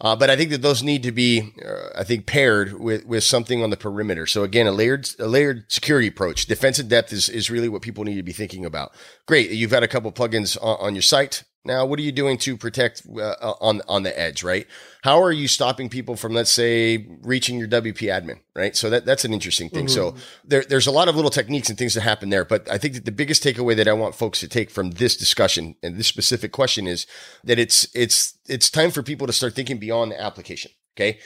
Uh, 0.00 0.16
but 0.16 0.30
I 0.30 0.36
think 0.36 0.50
that 0.50 0.62
those 0.62 0.82
need 0.82 1.02
to 1.02 1.12
be, 1.12 1.52
uh, 1.62 1.90
I 1.94 2.04
think, 2.04 2.24
paired 2.24 2.80
with, 2.80 3.04
with 3.04 3.22
something 3.22 3.62
on 3.62 3.68
the 3.68 3.76
perimeter. 3.76 4.26
So 4.26 4.42
again, 4.42 4.66
a 4.66 4.72
layered, 4.72 5.06
a 5.18 5.26
layered 5.26 5.70
security 5.70 6.08
approach. 6.08 6.46
Defensive 6.46 6.88
depth 6.88 7.12
is, 7.12 7.28
is 7.28 7.50
really 7.50 7.68
what 7.68 7.82
people 7.82 8.04
need 8.04 8.16
to 8.16 8.22
be 8.22 8.32
thinking 8.32 8.64
about. 8.64 8.94
Great. 9.26 9.50
You've 9.50 9.70
got 9.70 9.82
a 9.82 9.88
couple 9.88 10.10
plugins 10.10 10.56
on, 10.62 10.78
on 10.80 10.94
your 10.94 11.02
site. 11.02 11.44
Now, 11.62 11.84
what 11.84 11.98
are 11.98 12.02
you 12.02 12.12
doing 12.12 12.38
to 12.38 12.56
protect 12.56 13.02
uh, 13.06 13.20
uh, 13.20 13.54
on 13.60 13.82
on 13.86 14.02
the 14.02 14.18
edge, 14.18 14.42
right? 14.42 14.66
How 15.02 15.22
are 15.22 15.30
you 15.32 15.46
stopping 15.46 15.90
people 15.90 16.16
from, 16.16 16.32
let's 16.32 16.50
say, 16.50 17.06
reaching 17.22 17.58
your 17.58 17.68
WP 17.68 18.08
admin, 18.08 18.40
right? 18.56 18.74
So 18.74 18.88
that 18.88 19.04
that's 19.04 19.26
an 19.26 19.34
interesting 19.34 19.68
thing. 19.68 19.84
Mm-hmm. 19.84 19.94
So 19.94 20.14
there, 20.42 20.64
there's 20.66 20.86
a 20.86 20.90
lot 20.90 21.08
of 21.08 21.16
little 21.16 21.30
techniques 21.30 21.68
and 21.68 21.76
things 21.76 21.92
that 21.94 22.00
happen 22.00 22.30
there, 22.30 22.46
but 22.46 22.70
I 22.70 22.78
think 22.78 22.94
that 22.94 23.04
the 23.04 23.12
biggest 23.12 23.44
takeaway 23.44 23.76
that 23.76 23.88
I 23.88 23.92
want 23.92 24.14
folks 24.14 24.40
to 24.40 24.48
take 24.48 24.70
from 24.70 24.92
this 24.92 25.18
discussion 25.18 25.76
and 25.82 25.96
this 25.96 26.06
specific 26.06 26.50
question 26.50 26.86
is 26.86 27.06
that 27.44 27.58
it's 27.58 27.88
it's 27.94 28.38
it's 28.48 28.70
time 28.70 28.90
for 28.90 29.02
people 29.02 29.26
to 29.26 29.32
start 29.32 29.54
thinking 29.54 29.76
beyond 29.76 30.12
the 30.12 30.20
application. 30.20 30.70
Okay, 30.96 31.18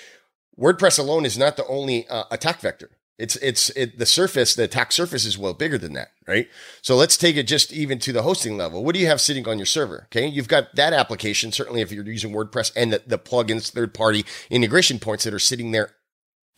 WordPress 0.58 0.98
alone 0.98 1.24
is 1.24 1.38
not 1.38 1.56
the 1.56 1.66
only 1.68 2.08
uh, 2.08 2.24
attack 2.32 2.60
vector. 2.60 2.90
It's 3.16 3.36
it's 3.36 3.70
it, 3.70 3.98
the 3.98 4.06
surface, 4.06 4.54
the 4.54 4.64
attack 4.64 4.90
surface 4.90 5.24
is 5.24 5.38
well 5.38 5.54
bigger 5.54 5.78
than 5.78 5.92
that, 5.92 6.08
right? 6.26 6.48
So 6.82 6.96
let's 6.96 7.16
take 7.16 7.36
it 7.36 7.44
just 7.44 7.72
even 7.72 8.00
to 8.00 8.12
the 8.12 8.22
hosting 8.22 8.56
level. 8.56 8.84
What 8.84 8.94
do 8.94 9.00
you 9.00 9.06
have 9.06 9.20
sitting 9.20 9.46
on 9.46 9.58
your 9.58 9.66
server? 9.66 10.06
Okay, 10.06 10.26
you've 10.26 10.48
got 10.48 10.74
that 10.74 10.92
application. 10.92 11.52
Certainly, 11.52 11.80
if 11.80 11.92
you're 11.92 12.04
using 12.04 12.32
WordPress 12.32 12.72
and 12.74 12.92
the, 12.92 13.02
the 13.06 13.18
plugins, 13.18 13.70
third 13.70 13.94
party 13.94 14.24
integration 14.50 14.98
points 14.98 15.22
that 15.24 15.34
are 15.34 15.38
sitting 15.38 15.70
there 15.70 15.90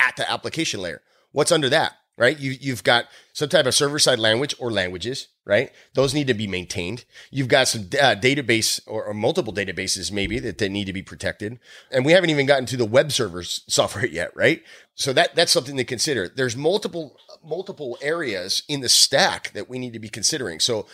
at 0.01 0.17
the 0.17 0.31
application 0.31 0.81
layer. 0.81 1.03
What's 1.33 1.53
under 1.53 1.69
that? 1.69 1.93
right? 2.19 2.39
You, 2.39 2.53
you've 2.59 2.85
got 2.85 3.07
some 3.33 3.49
type 3.49 3.67
of 3.67 3.75
server 3.75 3.99
side 3.99 4.19
language 4.19 4.55
or 4.59 4.71
languages, 4.71 5.29
right? 5.45 5.71
Those 5.95 6.15
need 6.15 6.27
to 6.29 6.35
be 6.35 6.47
maintained. 6.47 7.05
You've 7.31 7.49
got 7.49 7.69
some 7.69 7.83
uh, 7.83 8.17
database 8.17 8.81
or, 8.87 9.05
or, 9.05 9.15
multiple 9.15 9.53
databases 9.53 10.11
maybe 10.11 10.39
that, 10.39 10.59
that 10.59 10.71
need 10.71 10.87
to 10.87 10.93
be 10.93 11.03
protected. 11.03 11.59
And 11.91 12.05
we 12.05 12.13
haven't 12.13 12.31
even 12.31 12.47
gotten 12.47 12.67
to 12.67 12.77
the 12.77 12.87
web 12.87 13.13
servers 13.13 13.65
software 13.69 14.07
yet, 14.07 14.35
right? 14.35 14.63
So 14.97 15.13
that, 15.13 15.35
that's 15.35 15.53
something 15.53 15.77
to 15.77 15.85
consider. 15.85 16.27
There's 16.27 16.57
multiple, 16.57 17.19
multiple 17.45 17.99
areas 18.01 18.63
in 18.67 18.81
the 18.81 18.89
stack 18.89 19.53
that 19.53 19.69
we 19.69 19.79
need 19.79 19.93
to 19.93 19.99
be 19.99 20.09
considering. 20.09 20.59
So, 20.59 20.87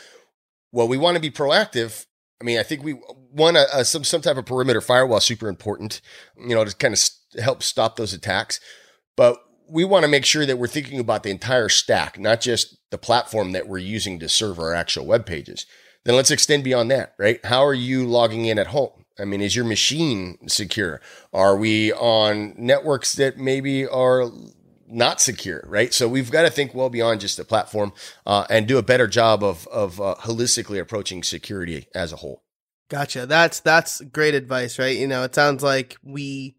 well, 0.73 0.89
we 0.89 0.99
want 0.99 1.15
to 1.15 1.21
be 1.21 1.31
proactive. 1.31 2.07
I 2.41 2.45
mean, 2.45 2.59
I 2.59 2.65
think 2.65 2.83
we 2.83 3.01
want 3.31 3.57
a, 3.57 3.79
a, 3.79 3.85
some, 3.85 4.03
some 4.03 4.21
type 4.21 4.37
of 4.37 4.45
perimeter 4.45 4.81
firewall 4.81 5.21
super 5.21 5.49
important, 5.49 6.01
you 6.37 6.55
know, 6.55 6.65
to 6.65 6.75
kind 6.75 6.95
of 6.95 7.41
help 7.41 7.63
stop 7.63 7.95
those 7.95 8.13
attacks. 8.13 8.59
But 9.17 9.39
we 9.69 9.85
want 9.85 10.05
to 10.05 10.11
make 10.11 10.25
sure 10.25 10.45
that 10.47 10.59
we're 10.59 10.67
thinking 10.67 10.99
about 10.99 11.23
the 11.23 11.31
entire 11.31 11.69
stack, 11.69 12.19
not 12.19 12.41
just 12.41 12.77
the 12.91 12.99
platform 12.99 13.53
that 13.53 13.69
we're 13.69 13.79
using 13.79 14.19
to 14.19 14.29
serve 14.29 14.59
our 14.59 14.75
actual 14.75 15.07
web 15.07 15.27
pages. 15.27 15.65
Then 16.05 16.17
let's 16.17 16.33
extend 16.33 16.65
beyond 16.65 16.91
that, 16.91 17.15
right? 17.19 17.39
How 17.45 17.65
are 17.65 17.73
you 17.73 18.05
logging 18.05 18.47
in 18.47 18.59
at 18.59 18.69
home? 18.69 19.02
I 19.19 19.25
mean, 19.25 19.41
is 19.41 19.55
your 19.55 19.65
machine 19.65 20.39
secure? 20.49 21.01
Are 21.33 21.57
we 21.57 21.93
on 21.93 22.55
networks 22.57 23.15
that 23.15 23.39
maybe 23.39 23.87
are 23.87 24.31
not 24.89 25.21
secure, 25.21 25.65
right? 25.67 25.93
So 25.93 26.09
we've 26.09 26.31
got 26.31 26.43
to 26.43 26.51
think 26.51 26.75
well 26.75 26.91
beyond 26.91 27.21
just 27.21 27.37
the 27.37 27.45
platform 27.45 27.93
uh, 28.27 28.47
and 28.51 28.67
do 28.67 28.79
a 28.79 28.83
better 28.83 29.07
job 29.07 29.43
of 29.43 29.67
of 29.69 30.01
uh, 30.01 30.17
holistically 30.21 30.81
approaching 30.81 31.23
security 31.23 31.89
as 31.95 32.13
a 32.13 32.17
whole. 32.17 32.43
Gotcha. 32.89 33.27
That's 33.27 33.61
that's 33.61 34.01
great 34.03 34.35
advice, 34.35 34.79
right? 34.79 34.97
You 34.97 35.07
know, 35.07 35.23
it 35.23 35.35
sounds 35.35 35.63
like 35.63 35.97
we 36.05 36.57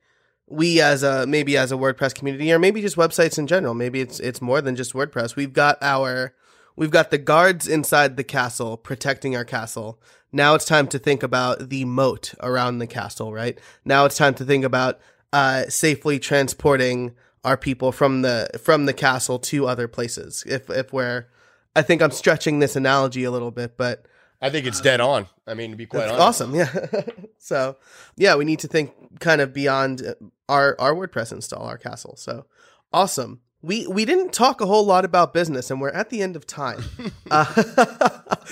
we 0.47 0.81
as 0.81 1.03
a 1.03 1.27
maybe 1.27 1.57
as 1.57 1.71
a 1.71 1.75
WordPress 1.75 2.15
community 2.15 2.51
or 2.51 2.59
maybe 2.59 2.81
just 2.81 2.95
websites 2.95 3.37
in 3.37 3.47
general, 3.47 3.73
maybe 3.73 4.01
it's 4.01 4.19
it's 4.19 4.41
more 4.41 4.61
than 4.61 4.75
just 4.75 4.93
WordPress. 4.93 5.35
We've 5.35 5.53
got 5.53 5.77
our 5.81 6.33
we've 6.75 6.91
got 6.91 7.11
the 7.11 7.17
guards 7.17 7.67
inside 7.67 8.17
the 8.17 8.23
castle 8.23 8.77
protecting 8.77 9.35
our 9.35 9.45
castle. 9.45 9.99
Now 10.31 10.55
it's 10.55 10.65
time 10.65 10.87
to 10.87 10.99
think 10.99 11.23
about 11.23 11.69
the 11.69 11.85
moat 11.85 12.33
around 12.41 12.79
the 12.79 12.87
castle, 12.87 13.31
right? 13.31 13.59
Now 13.85 14.05
it's 14.05 14.17
time 14.17 14.33
to 14.35 14.45
think 14.45 14.65
about 14.65 14.99
uh, 15.31 15.65
safely 15.69 16.19
transporting 16.19 17.15
our 17.43 17.57
people 17.57 17.91
from 17.91 18.21
the 18.21 18.49
from 18.61 18.85
the 18.85 18.93
castle 18.93 19.37
to 19.37 19.67
other 19.67 19.87
places. 19.87 20.43
If 20.47 20.69
if 20.69 20.93
we're 20.93 21.27
I 21.75 21.81
think 21.81 22.01
I'm 22.01 22.11
stretching 22.11 22.59
this 22.59 22.75
analogy 22.75 23.23
a 23.23 23.31
little 23.31 23.51
bit, 23.51 23.77
but 23.77 24.05
I 24.41 24.49
think 24.49 24.65
it's 24.65 24.81
dead 24.81 25.01
on. 25.01 25.27
I 25.47 25.53
mean, 25.53 25.71
to 25.71 25.77
be 25.77 25.85
quite 25.85 26.09
honest. 26.09 26.19
Awesome, 26.19 26.53
yeah. 26.53 26.69
so, 27.37 27.77
yeah, 28.17 28.35
we 28.35 28.45
need 28.45 28.59
to 28.59 28.67
think 28.67 29.19
kind 29.19 29.41
of 29.41 29.53
beyond 29.53 30.15
our 30.49 30.75
our 30.79 30.93
WordPress 30.93 31.31
install, 31.31 31.63
our 31.63 31.77
castle. 31.77 32.15
So, 32.17 32.45
awesome. 32.91 33.41
We 33.63 33.87
we 33.87 34.05
didn't 34.05 34.33
talk 34.33 34.61
a 34.61 34.65
whole 34.65 34.85
lot 34.85 35.05
about 35.05 35.33
business, 35.33 35.71
and 35.71 35.81
we're 35.81 35.89
at 35.89 36.09
the 36.09 36.21
end 36.21 36.35
of 36.35 36.45
time. 36.45 36.83
uh, 37.31 37.45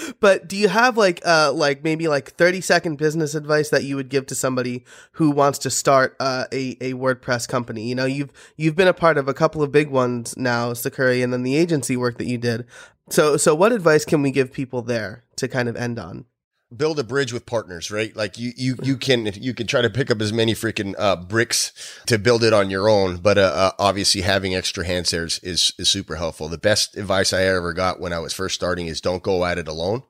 but 0.19 0.47
do 0.47 0.57
you 0.57 0.69
have 0.69 0.97
like 0.97 1.21
uh 1.25 1.51
like 1.53 1.83
maybe 1.83 2.07
like 2.07 2.31
thirty 2.31 2.61
second 2.61 2.95
business 2.95 3.35
advice 3.35 3.69
that 3.69 3.83
you 3.83 3.97
would 3.97 4.09
give 4.09 4.25
to 4.27 4.35
somebody 4.35 4.85
who 5.13 5.29
wants 5.29 5.59
to 5.59 5.69
start 5.69 6.15
uh, 6.19 6.45
a 6.51 6.77
a 6.81 6.93
WordPress 6.93 7.47
company? 7.47 7.87
You 7.87 7.95
know, 7.95 8.05
you've 8.05 8.31
you've 8.55 8.75
been 8.75 8.87
a 8.87 8.93
part 8.93 9.17
of 9.17 9.27
a 9.27 9.33
couple 9.33 9.61
of 9.61 9.71
big 9.71 9.89
ones 9.89 10.35
now, 10.37 10.71
Sucuri, 10.71 11.23
and 11.23 11.31
then 11.31 11.43
the 11.43 11.57
agency 11.57 11.97
work 11.97 12.17
that 12.17 12.27
you 12.27 12.37
did. 12.37 12.65
So, 13.09 13.35
so 13.35 13.53
what 13.53 13.73
advice 13.73 14.05
can 14.05 14.21
we 14.21 14.31
give 14.31 14.53
people 14.53 14.81
there 14.81 15.25
to 15.35 15.49
kind 15.49 15.67
of 15.67 15.75
end 15.75 15.99
on? 15.99 16.25
Build 16.75 16.99
a 16.99 17.03
bridge 17.03 17.33
with 17.33 17.45
partners, 17.45 17.91
right? 17.91 18.15
Like 18.15 18.37
you, 18.37 18.51
you, 18.55 18.75
you 18.81 18.97
can, 18.97 19.27
you 19.33 19.53
can 19.53 19.67
try 19.67 19.81
to 19.81 19.89
pick 19.89 20.09
up 20.09 20.21
as 20.21 20.31
many 20.31 20.53
freaking 20.53 20.95
uh, 20.97 21.17
bricks 21.17 21.73
to 22.07 22.17
build 22.17 22.43
it 22.43 22.53
on 22.53 22.69
your 22.69 22.87
own, 22.87 23.17
but 23.17 23.37
uh, 23.37 23.41
uh, 23.41 23.71
obviously 23.77 24.21
having 24.21 24.55
extra 24.55 24.85
hands 24.85 25.11
there 25.11 25.25
is, 25.25 25.39
is 25.39 25.73
is 25.77 25.89
super 25.89 26.15
helpful. 26.15 26.47
The 26.47 26.57
best 26.57 26.95
advice 26.95 27.33
I 27.33 27.43
ever 27.43 27.73
got 27.73 27.99
when 27.99 28.13
I 28.13 28.19
was 28.19 28.33
first 28.33 28.55
starting 28.55 28.87
is 28.87 29.01
don't 29.01 29.23
go 29.23 29.45
at 29.45 29.57
it 29.57 29.67
alone 29.67 30.03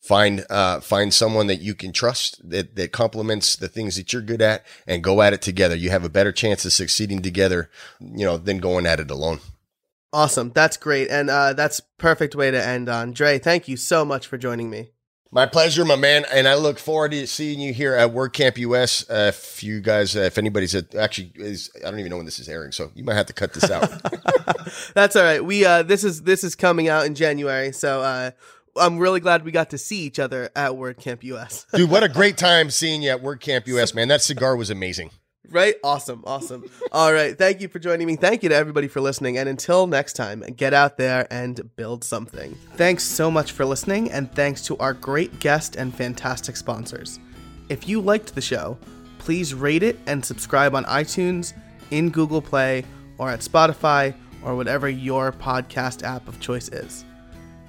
find 0.00 0.46
uh, 0.48 0.80
find 0.80 1.12
someone 1.12 1.48
that 1.48 1.60
you 1.60 1.74
can 1.74 1.92
trust 1.92 2.40
that 2.48 2.76
that 2.76 2.92
complements 2.92 3.56
the 3.56 3.68
things 3.68 3.96
that 3.96 4.12
you're 4.12 4.22
good 4.22 4.40
at 4.40 4.64
and 4.86 5.02
go 5.02 5.20
at 5.20 5.32
it 5.32 5.42
together 5.42 5.74
you 5.74 5.90
have 5.90 6.04
a 6.04 6.08
better 6.08 6.30
chance 6.30 6.64
of 6.64 6.72
succeeding 6.72 7.20
together 7.20 7.68
you 8.00 8.24
know 8.24 8.38
than 8.38 8.58
going 8.58 8.86
at 8.86 9.00
it 9.00 9.10
alone 9.10 9.40
Awesome. 10.12 10.50
That's 10.54 10.76
great. 10.76 11.08
And 11.08 11.28
uh, 11.28 11.52
that's 11.52 11.80
perfect 11.98 12.34
way 12.34 12.50
to 12.50 12.64
end 12.64 12.88
on. 12.88 13.12
Dre, 13.12 13.38
thank 13.38 13.68
you 13.68 13.76
so 13.76 14.04
much 14.04 14.26
for 14.26 14.38
joining 14.38 14.70
me. 14.70 14.90
My 15.30 15.44
pleasure, 15.44 15.84
my 15.84 15.96
man. 15.96 16.24
And 16.32 16.48
I 16.48 16.54
look 16.54 16.78
forward 16.78 17.10
to 17.10 17.26
seeing 17.26 17.60
you 17.60 17.74
here 17.74 17.94
at 17.94 18.12
WordCamp 18.12 18.56
US. 18.58 19.08
Uh, 19.08 19.32
if 19.34 19.62
you 19.62 19.80
guys, 19.80 20.16
uh, 20.16 20.20
if 20.20 20.38
anybody's 20.38 20.74
at, 20.74 20.94
actually 20.94 21.32
is, 21.36 21.70
I 21.84 21.90
don't 21.90 22.00
even 22.00 22.10
know 22.10 22.16
when 22.16 22.24
this 22.24 22.38
is 22.38 22.48
airing, 22.48 22.72
so 22.72 22.90
you 22.94 23.04
might 23.04 23.14
have 23.14 23.26
to 23.26 23.34
cut 23.34 23.52
this 23.52 23.70
out. 23.70 23.90
That's 24.94 25.16
all 25.16 25.22
right. 25.22 25.44
We, 25.44 25.66
uh, 25.66 25.82
this 25.82 26.02
is, 26.02 26.22
this 26.22 26.44
is 26.44 26.54
coming 26.54 26.88
out 26.88 27.04
in 27.04 27.14
January. 27.14 27.72
So, 27.72 28.00
uh, 28.00 28.30
I'm 28.76 28.98
really 28.98 29.20
glad 29.20 29.44
we 29.44 29.50
got 29.50 29.70
to 29.70 29.78
see 29.78 30.02
each 30.02 30.18
other 30.18 30.50
at 30.54 30.72
WordCamp 30.72 31.22
US. 31.24 31.66
Dude, 31.72 31.90
what 31.90 32.02
a 32.02 32.08
great 32.08 32.36
time 32.38 32.70
seeing 32.70 33.02
you 33.02 33.10
at 33.10 33.22
WordCamp 33.22 33.66
US, 33.66 33.92
man. 33.92 34.08
That 34.08 34.22
cigar 34.22 34.56
was 34.56 34.70
amazing. 34.70 35.10
Right? 35.50 35.76
Awesome. 35.82 36.22
Awesome. 36.26 36.64
All 36.92 37.12
right. 37.12 37.36
Thank 37.36 37.60
you 37.60 37.68
for 37.68 37.78
joining 37.78 38.06
me. 38.06 38.16
Thank 38.16 38.42
you 38.42 38.50
to 38.50 38.54
everybody 38.54 38.86
for 38.86 39.00
listening. 39.00 39.38
And 39.38 39.48
until 39.48 39.86
next 39.86 40.12
time, 40.12 40.40
get 40.56 40.74
out 40.74 40.98
there 40.98 41.26
and 41.30 41.74
build 41.76 42.04
something. 42.04 42.54
Thanks 42.74 43.04
so 43.04 43.30
much 43.30 43.52
for 43.52 43.64
listening. 43.64 44.10
And 44.10 44.30
thanks 44.34 44.62
to 44.66 44.76
our 44.78 44.92
great 44.92 45.40
guest 45.40 45.76
and 45.76 45.94
fantastic 45.94 46.56
sponsors. 46.56 47.18
If 47.70 47.88
you 47.88 48.00
liked 48.00 48.34
the 48.34 48.40
show, 48.42 48.78
please 49.18 49.54
rate 49.54 49.82
it 49.82 49.98
and 50.06 50.24
subscribe 50.24 50.74
on 50.74 50.84
iTunes, 50.84 51.54
in 51.90 52.10
Google 52.10 52.42
Play, 52.42 52.84
or 53.16 53.30
at 53.30 53.40
Spotify, 53.40 54.14
or 54.44 54.54
whatever 54.54 54.88
your 54.88 55.32
podcast 55.32 56.02
app 56.02 56.28
of 56.28 56.40
choice 56.40 56.68
is. 56.68 57.04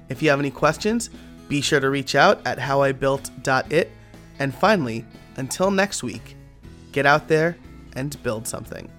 If 0.08 0.22
you 0.22 0.30
have 0.30 0.38
any 0.38 0.50
questions, 0.50 1.10
be 1.48 1.60
sure 1.60 1.80
to 1.80 1.90
reach 1.90 2.14
out 2.14 2.46
at 2.46 2.58
howibuilt.it. 2.58 3.90
And 4.38 4.54
finally, 4.54 5.04
until 5.36 5.70
next 5.70 6.02
week, 6.02 6.36
get 6.92 7.06
out 7.06 7.28
there 7.28 7.56
and 7.94 8.22
build 8.22 8.46
something. 8.46 8.90